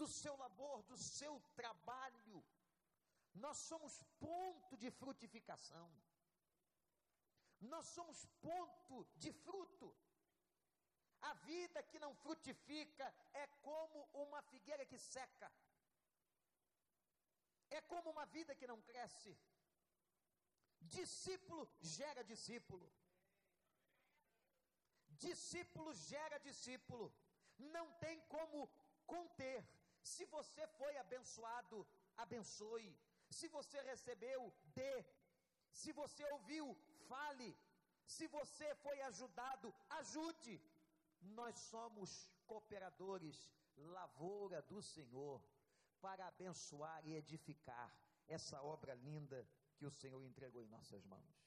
do 0.03 0.09
seu 0.21 0.35
labor, 0.45 0.79
do 0.93 0.99
seu 1.19 1.35
trabalho. 1.61 2.39
Nós 3.43 3.59
somos 3.69 3.95
ponto 4.29 4.75
de 4.83 4.91
frutificação. 5.01 5.89
Nós 7.73 7.87
somos 7.97 8.21
ponto 8.47 8.97
de 9.23 9.31
fruto. 9.45 9.89
A 11.31 11.33
vida 11.51 11.81
que 11.91 11.99
não 12.05 12.13
frutifica 12.23 13.07
é 13.43 13.47
como 13.69 14.01
uma 14.25 14.41
figueira 14.51 14.85
que 14.91 14.99
seca. 14.99 15.51
É 17.79 17.81
como 17.93 18.11
uma 18.15 18.27
vida 18.37 18.57
que 18.61 18.71
não 18.73 18.81
cresce. 18.91 19.33
Discípulo 20.97 21.63
gera 21.81 22.25
discípulo. 22.33 22.89
Discípulo 25.27 25.95
gera 26.11 26.39
discípulo. 26.49 27.07
Não 27.77 27.87
tem 28.05 28.19
como 28.35 28.69
conter. 29.07 29.63
Se 30.03 30.25
você 30.27 30.67
foi 30.79 30.97
abençoado, 30.99 31.87
abençoe. 32.17 32.97
Se 33.31 33.49
você 33.49 33.81
recebeu, 33.83 34.53
dê. 34.75 35.05
Se 35.71 35.93
você 35.93 36.25
ouviu, 36.33 36.77
fale. 37.09 37.57
Se 38.05 38.27
você 38.27 38.75
foi 38.77 39.01
ajudado, 39.03 39.75
ajude. 40.01 40.61
Nós 41.21 41.57
somos 41.59 42.29
cooperadores, 42.47 43.49
lavoura 43.77 44.61
do 44.63 44.83
Senhor, 44.83 45.41
para 46.01 46.27
abençoar 46.27 47.07
e 47.07 47.15
edificar 47.15 47.95
essa 48.27 48.61
obra 48.63 48.95
linda 48.95 49.49
que 49.77 49.87
o 49.87 49.91
Senhor 49.91 50.23
entregou 50.25 50.63
em 50.63 50.69
nossas 50.69 51.05
mãos. 51.05 51.43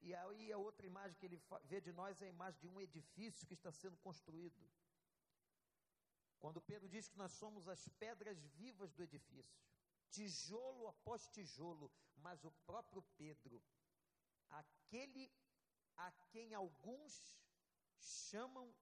E 0.00 0.14
aí 0.14 0.50
a 0.50 0.56
outra 0.56 0.86
imagem 0.86 1.18
que 1.18 1.26
ele 1.26 1.42
vê 1.64 1.80
de 1.80 1.92
nós 1.92 2.22
é 2.22 2.26
a 2.26 2.28
imagem 2.30 2.58
de 2.60 2.68
um 2.68 2.80
edifício 2.80 3.46
que 3.46 3.54
está 3.54 3.70
sendo 3.70 3.98
construído. 3.98 4.58
Quando 6.40 6.60
Pedro 6.60 6.88
diz 6.88 7.08
que 7.08 7.18
nós 7.18 7.32
somos 7.32 7.68
as 7.68 7.88
pedras 7.90 8.42
vivas 8.56 8.92
do 8.92 9.02
edifício, 9.02 9.60
tijolo 10.08 10.88
após 10.88 11.28
tijolo, 11.28 11.92
mas 12.16 12.44
o 12.44 12.50
próprio 12.66 13.02
Pedro, 13.16 13.62
aquele 14.48 15.30
a 15.96 16.10
quem 16.30 16.54
alguns 16.54 17.36
chamam 17.98 18.74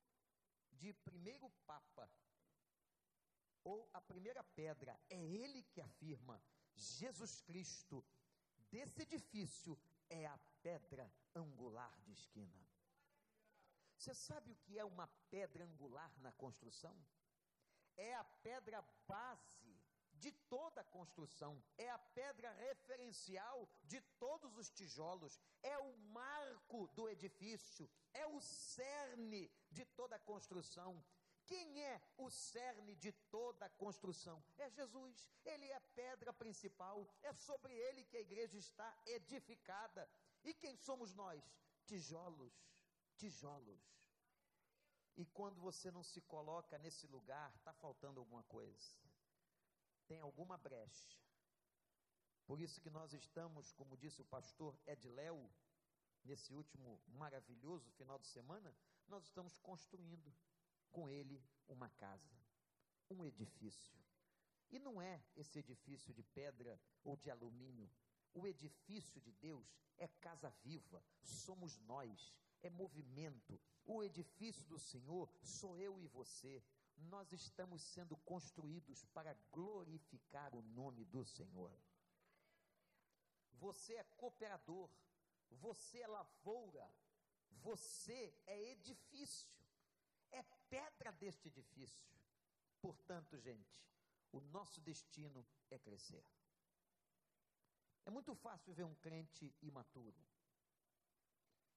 de 0.71 0.93
primeiro 0.93 1.51
Papa, 1.67 2.09
ou 3.65 3.91
a 3.93 4.01
primeira 4.01 4.43
pedra, 4.43 4.99
é 5.11 5.23
ele 5.23 5.63
que 5.65 5.81
afirma: 5.81 6.41
Jesus 6.75 7.41
Cristo, 7.41 8.05
desse 8.71 9.03
edifício, 9.03 9.79
é 10.09 10.27
a 10.27 10.39
pedra 10.63 11.13
angular 11.35 11.95
de 12.03 12.13
esquina. 12.13 12.67
Você 13.97 14.15
sabe 14.15 14.53
o 14.53 14.57
que 14.57 14.79
é 14.79 14.85
uma 14.85 15.09
pedra 15.29 15.65
angular 15.65 16.17
na 16.21 16.33
construção? 16.33 16.97
É 17.99 18.15
a 18.15 18.25
pedra 18.25 18.83
base 19.07 19.79
de 20.15 20.33
toda 20.49 20.81
a 20.81 20.85
construção, 20.85 21.63
é 21.77 21.89
a 21.91 21.99
pedra 21.99 22.51
referencial 22.53 23.69
de 23.85 24.01
todos 24.19 24.57
os 24.57 24.71
tijolos, 24.71 25.39
é 25.63 25.79
o 25.79 25.97
marco 25.99 26.89
do 26.89 27.09
edifício, 27.09 27.89
é 28.13 28.27
o 28.27 28.41
cerne 28.41 29.51
de 29.71 29.85
toda 29.85 30.17
a 30.17 30.19
construção. 30.19 31.05
Quem 31.45 31.83
é 31.83 32.01
o 32.19 32.29
cerne 32.31 32.95
de 32.97 33.11
toda 33.31 33.65
a 33.67 33.71
construção? 33.71 34.43
É 34.59 34.69
Jesus, 34.69 35.27
ele 35.45 35.67
é 35.67 35.77
a 35.77 35.81
pedra 35.81 36.33
principal, 36.33 37.09
é 37.23 37.33
sobre 37.33 37.73
ele 37.73 38.05
que 38.05 38.19
a 38.19 38.21
igreja 38.21 38.59
está 38.59 38.95
edificada. 39.07 40.09
E 40.45 40.53
quem 40.53 40.77
somos 40.77 41.15
nós? 41.15 41.43
Tijolos, 41.87 42.53
tijolos. 43.17 43.81
E 45.19 45.27
quando 45.27 45.61
você 45.61 45.91
não 45.91 46.05
se 46.05 46.21
coloca 46.21 46.79
nesse 46.79 47.05
lugar, 47.09 47.53
está 47.57 47.73
faltando 47.73 48.21
alguma 48.21 48.45
coisa. 48.45 48.97
Tem 50.07 50.21
alguma 50.21 50.57
brecha. 50.57 51.19
Por 52.47 52.61
isso 52.61 52.81
que 52.81 52.89
nós 52.89 53.13
estamos, 53.13 53.73
como 53.73 53.97
disse 53.97 54.23
o 54.23 54.25
pastor 54.25 54.79
Edléo, 54.87 55.51
nesse 56.23 56.55
último 56.55 57.03
maravilhoso 57.09 57.91
final 57.91 58.17
de 58.17 58.29
semana, 58.29 58.73
nós 59.09 59.25
estamos 59.25 59.59
construindo 59.59 60.33
com 60.93 61.09
ele 61.09 61.45
uma 61.67 61.91
casa, 61.91 62.39
um 63.11 63.25
edifício. 63.25 63.99
E 64.71 64.79
não 64.79 65.03
é 65.03 65.21
esse 65.35 65.59
edifício 65.59 66.15
de 66.15 66.23
pedra 66.23 66.81
ou 67.03 67.17
de 67.17 67.29
alumínio. 67.29 67.91
O 68.33 68.47
edifício 68.47 69.21
de 69.21 69.33
Deus 69.33 69.67
é 69.97 70.07
casa 70.07 70.49
viva, 70.63 71.03
somos 71.21 71.77
nós, 71.79 72.33
é 72.63 72.71
movimento. 72.71 73.61
O 73.85 74.03
edifício 74.03 74.65
do 74.67 74.79
Senhor 74.79 75.31
sou 75.43 75.79
eu 75.79 76.01
e 76.01 76.07
você. 76.07 76.63
Nós 76.97 77.33
estamos 77.33 77.83
sendo 77.83 78.17
construídos 78.19 79.05
para 79.07 79.35
glorificar 79.53 80.55
o 80.55 80.63
nome 80.63 81.05
do 81.05 81.25
Senhor. 81.25 81.73
Você 83.53 83.95
é 83.95 84.05
cooperador, 84.05 84.91
você 85.51 86.01
é 86.01 86.07
lavoura, 86.07 86.89
você 87.51 88.35
é 88.47 88.71
edifício, 88.73 89.49
é 90.31 90.43
pedra 90.69 91.13
deste 91.13 91.49
edifício. 91.49 92.09
Portanto, 92.81 93.37
gente, 93.39 93.79
o 94.33 94.41
nosso 94.41 94.81
destino 94.81 95.47
é 95.71 95.79
crescer. 95.79 96.25
É 98.05 98.11
muito 98.11 98.35
fácil 98.35 98.73
ver 98.73 98.85
um 98.85 98.95
crente 98.97 99.55
imaturo. 99.61 100.17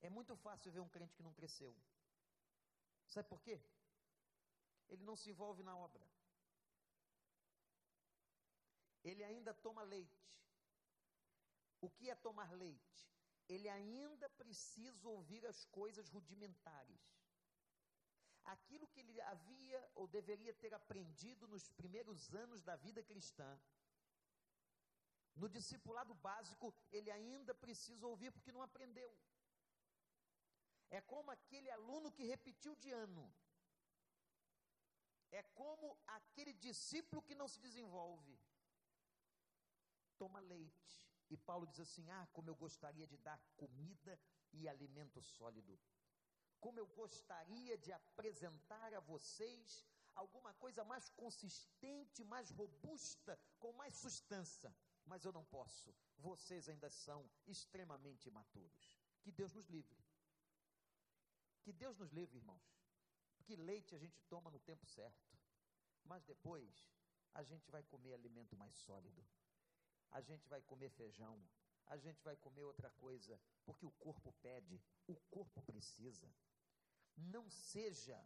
É 0.02 0.10
muito 0.10 0.36
fácil 0.36 0.72
ver 0.72 0.80
um 0.80 0.90
crente 0.90 1.16
que 1.16 1.24
não 1.24 1.34
cresceu. 1.34 1.76
Sabe 3.08 3.28
por 3.30 3.42
quê? 3.42 3.62
Ele 4.90 5.04
não 5.04 5.16
se 5.16 5.30
envolve 5.30 5.64
na 5.64 5.76
obra. 5.78 6.06
Ele 9.04 9.24
ainda 9.24 9.54
toma 9.54 9.84
leite. 9.84 10.22
O 11.80 11.90
que 11.90 12.10
é 12.10 12.16
tomar 12.16 12.52
leite? 12.52 13.10
Ele 13.48 13.68
ainda 13.68 14.30
precisa 14.30 15.08
ouvir 15.10 15.46
as 15.46 15.66
coisas 15.66 16.10
rudimentares. 16.10 17.02
Aquilo 18.44 18.88
que 18.88 19.00
ele 19.00 19.22
havia 19.22 19.92
ou 19.96 20.08
deveria 20.08 20.54
ter 20.54 20.74
aprendido 20.74 21.48
nos 21.48 21.70
primeiros 21.70 22.34
anos 22.34 22.62
da 22.64 22.76
vida 22.76 23.04
cristã, 23.04 23.60
no 25.36 25.48
discipulado 25.50 26.14
básico, 26.14 26.74
ele 26.92 27.10
ainda 27.12 27.54
precisa 27.54 28.08
ouvir 28.08 28.32
porque 28.32 28.52
não 28.52 28.62
aprendeu. 28.62 29.12
É 30.98 31.00
como 31.12 31.32
aquele 31.32 31.70
aluno 31.72 32.12
que 32.12 32.24
repetiu 32.24 32.76
de 32.76 32.92
ano. 32.92 33.24
É 35.32 35.42
como 35.60 35.98
aquele 36.18 36.54
discípulo 36.54 37.22
que 37.22 37.34
não 37.42 37.48
se 37.48 37.60
desenvolve. 37.60 38.38
Toma 40.18 40.40
leite. 40.42 41.10
E 41.30 41.38
Paulo 41.38 41.66
diz 41.68 41.80
assim: 41.80 42.10
Ah, 42.12 42.28
como 42.34 42.50
eu 42.50 42.56
gostaria 42.56 43.08
de 43.08 43.18
dar 43.18 43.40
comida 43.56 44.20
e 44.52 44.68
alimento 44.68 45.22
sólido. 45.22 45.80
Como 46.60 46.78
eu 46.78 46.88
gostaria 46.88 47.78
de 47.78 47.92
apresentar 47.92 48.94
a 48.94 49.00
vocês 49.00 49.86
alguma 50.14 50.54
coisa 50.56 50.84
mais 50.84 51.10
consistente, 51.10 52.24
mais 52.26 52.52
robusta, 52.52 53.40
com 53.58 53.72
mais 53.74 53.96
substância 53.96 54.72
mas 55.06 55.26
eu 55.26 55.32
não 55.32 55.44
posso. 55.46 55.94
Vocês 56.18 56.70
ainda 56.70 56.90
são 56.90 57.30
extremamente 57.48 58.28
imaturos. 58.28 58.98
Que 59.22 59.32
Deus 59.32 59.54
nos 59.54 59.68
livre. 59.68 59.98
Que 61.64 61.72
Deus 61.72 61.98
nos 61.98 62.12
livre, 62.12 62.38
irmãos. 62.38 62.64
Porque 63.38 63.56
leite 63.56 63.96
a 63.96 63.98
gente 63.98 64.22
toma 64.30 64.50
no 64.50 64.60
tempo 64.60 64.86
certo. 64.86 65.38
Mas 66.04 66.24
depois 66.24 66.90
a 67.34 67.44
gente 67.44 67.70
vai 67.70 67.84
comer 67.84 68.14
alimento 68.14 68.56
mais 68.58 68.74
sólido. 68.74 69.26
A 70.12 70.22
gente 70.22 70.48
vai 70.48 70.62
comer 70.62 70.90
feijão. 70.90 71.42
A 71.88 71.98
gente 71.98 72.22
vai 72.24 72.36
comer 72.36 72.64
outra 72.64 72.90
coisa. 72.92 73.40
Porque 73.66 73.86
o 73.86 73.92
corpo 73.92 74.34
pede. 74.42 74.82
O 75.08 75.16
corpo 75.30 75.62
precisa. 75.64 76.34
Não 77.16 77.50
seja 77.50 78.20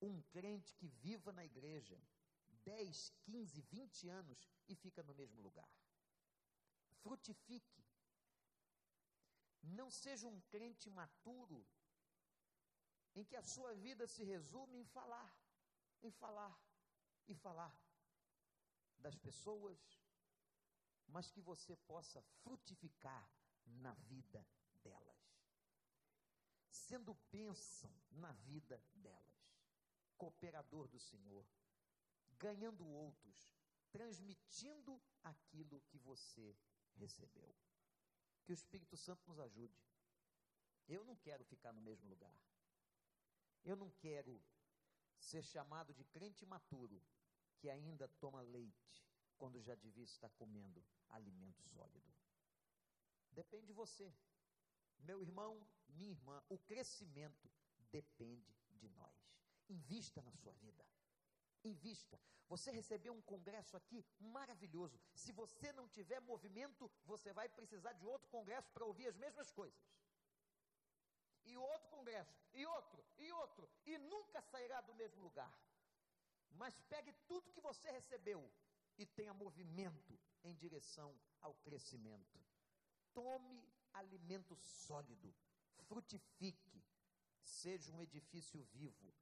um 0.00 0.20
crente 0.22 0.74
que 0.74 0.88
viva 0.88 1.32
na 1.32 1.44
igreja 1.44 2.00
10, 2.64 3.10
15, 3.22 3.60
20 3.62 4.08
anos 4.08 4.48
e 4.68 4.74
fica 4.74 5.02
no 5.02 5.14
mesmo 5.14 5.40
lugar 5.40 5.68
frutifique. 7.02 7.84
Não 9.62 9.90
seja 9.90 10.26
um 10.26 10.40
crente 10.42 10.88
maturo, 10.90 11.66
em 13.14 13.24
que 13.24 13.36
a 13.36 13.42
sua 13.42 13.74
vida 13.74 14.06
se 14.06 14.24
resume 14.24 14.78
em 14.78 14.84
falar, 14.84 15.30
em 16.02 16.10
falar 16.10 16.58
e 17.28 17.34
falar 17.34 17.74
das 18.98 19.16
pessoas, 19.16 19.78
mas 21.08 21.30
que 21.30 21.40
você 21.40 21.76
possa 21.76 22.22
frutificar 22.42 23.30
na 23.66 23.92
vida 23.94 24.46
delas, 24.82 25.22
sendo 26.68 27.14
bênção 27.30 27.92
na 28.10 28.32
vida 28.32 28.82
delas, 28.94 29.56
cooperador 30.16 30.88
do 30.88 30.98
Senhor, 30.98 31.46
ganhando 32.38 32.86
outros, 32.86 33.54
transmitindo 33.90 35.00
aquilo 35.22 35.82
que 35.82 35.98
você 35.98 36.56
recebeu. 36.94 37.54
Que 38.44 38.52
o 38.52 38.54
Espírito 38.54 38.96
Santo 38.96 39.28
nos 39.28 39.38
ajude. 39.38 39.78
Eu 40.88 41.04
não 41.04 41.16
quero 41.16 41.44
ficar 41.44 41.72
no 41.72 41.80
mesmo 41.80 42.08
lugar. 42.08 42.36
Eu 43.64 43.76
não 43.76 43.90
quero 43.90 44.42
ser 45.18 45.42
chamado 45.42 45.94
de 45.94 46.04
crente 46.04 46.44
maturo 46.44 47.00
que 47.58 47.70
ainda 47.70 48.08
toma 48.08 48.42
leite 48.42 49.06
quando 49.38 49.60
já 49.60 49.74
devia 49.74 50.04
estar 50.04 50.30
comendo 50.30 50.84
alimento 51.08 51.62
sólido. 51.62 52.12
Depende 53.30 53.66
de 53.66 53.72
você. 53.72 54.12
Meu 54.98 55.22
irmão, 55.22 55.66
minha 55.88 56.10
irmã, 56.10 56.42
o 56.48 56.58
crescimento 56.58 57.50
depende 57.90 58.54
de 58.76 58.88
nós. 58.90 59.16
Invista 59.68 60.20
na 60.22 60.32
sua 60.32 60.52
vida. 60.54 60.84
Invista. 61.64 62.20
Você 62.48 62.70
recebeu 62.70 63.12
um 63.14 63.22
congresso 63.22 63.76
aqui 63.76 64.04
maravilhoso. 64.18 65.00
Se 65.14 65.32
você 65.32 65.72
não 65.72 65.88
tiver 65.88 66.20
movimento, 66.20 66.90
você 67.04 67.32
vai 67.32 67.48
precisar 67.48 67.92
de 67.94 68.04
outro 68.04 68.28
congresso 68.28 68.70
para 68.72 68.84
ouvir 68.84 69.06
as 69.06 69.16
mesmas 69.16 69.50
coisas. 69.50 69.80
E 71.44 71.56
outro 71.56 71.88
congresso, 71.90 72.32
e 72.54 72.64
outro, 72.66 73.04
e 73.18 73.32
outro, 73.32 73.68
e 73.84 73.98
nunca 73.98 74.40
sairá 74.40 74.80
do 74.80 74.94
mesmo 74.94 75.22
lugar. 75.22 75.52
Mas 76.50 76.78
pegue 76.88 77.12
tudo 77.26 77.50
que 77.50 77.60
você 77.60 77.90
recebeu 77.90 78.50
e 78.96 79.06
tenha 79.06 79.34
movimento 79.34 80.18
em 80.44 80.54
direção 80.54 81.18
ao 81.40 81.54
crescimento. 81.56 82.38
Tome 83.12 83.68
alimento 83.92 84.54
sólido, 84.56 85.34
frutifique, 85.88 86.84
seja 87.42 87.92
um 87.92 88.00
edifício 88.00 88.62
vivo 88.64 89.12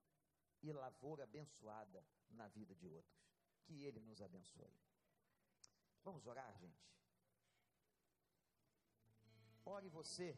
e 0.63 0.73
lavoura 0.73 1.25
abençoada 1.25 2.05
na 2.31 2.49
vida 2.49 2.75
de 2.75 2.87
outros. 2.89 3.21
Que 3.65 3.85
Ele 3.85 4.01
nos 4.01 4.21
abençoe. 4.21 4.75
Vamos 6.03 6.27
orar, 6.27 6.53
gente? 6.59 6.91
Ore 9.65 9.89
você, 9.89 10.37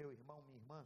meu 0.00 0.12
irmão, 0.12 0.38
minha 0.42 0.60
irmã. 0.62 0.80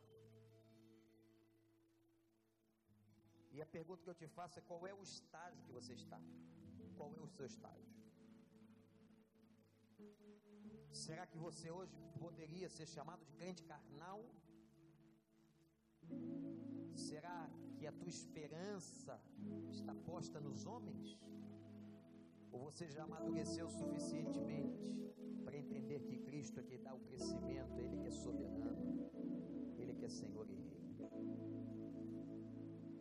E 3.55 3.63
a 3.63 3.67
pergunta 3.77 4.03
que 4.05 4.11
eu 4.11 4.21
te 4.23 4.29
faço 4.39 4.59
é: 4.59 4.63
qual 4.71 4.87
é 4.87 4.95
o 4.95 5.03
estágio 5.03 5.65
que 5.67 5.73
você 5.79 5.95
está? 6.03 6.21
Qual 6.97 7.11
é 7.19 7.21
o 7.21 7.31
seu 7.37 7.47
estágio? 7.47 7.89
Será 11.05 11.25
que 11.27 11.39
você 11.47 11.71
hoje 11.71 11.97
poderia 12.19 12.69
ser 12.69 12.87
chamado 12.87 13.25
de 13.25 13.33
crente 13.41 13.63
carnal? 13.65 14.21
Será 17.09 17.51
que 17.77 17.87
a 17.87 17.93
tua 17.93 18.09
esperança 18.09 19.21
está 19.71 19.95
posta 20.11 20.41
nos 20.41 20.67
homens? 20.67 21.19
Ou 22.51 22.61
você 22.69 22.89
já 22.89 23.05
amadureceu 23.05 23.69
suficientemente 23.71 24.89
para 25.45 25.57
entender 25.57 26.01
que 26.09 26.19
Cristo 26.19 26.61
é 26.61 26.63
que 26.63 26.79
dá 26.79 26.95
o 26.95 27.01
crescimento, 27.01 27.79
Ele 27.79 27.97
que 27.99 28.09
é 28.09 28.11
soberano, 28.11 28.98
é 30.09 30.11
Senhor 30.11 30.49
e? 30.49 30.57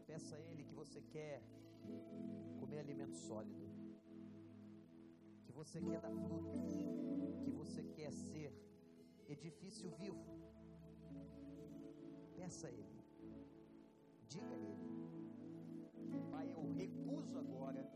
Peça 0.05 0.35
a 0.35 0.41
Ele 0.41 0.63
que 0.65 0.73
você 0.73 1.01
quer 1.01 1.41
comer 2.59 2.79
alimento 2.79 3.15
sólido, 3.15 3.65
que 5.45 5.51
você 5.53 5.79
quer 5.79 6.01
dar 6.01 6.13
fruto, 6.25 6.59
que 7.45 7.51
você 7.51 7.81
quer 7.95 8.11
ser 8.11 8.53
edifício 9.29 9.89
vivo. 9.91 10.25
Peça 12.35 12.67
a 12.67 12.71
Ele. 12.71 13.01
Diga 14.27 14.53
a 14.53 14.59
Ele: 14.59 14.89
Pai, 16.29 16.51
eu 16.51 16.73
recuso 16.73 17.37
agora 17.37 17.89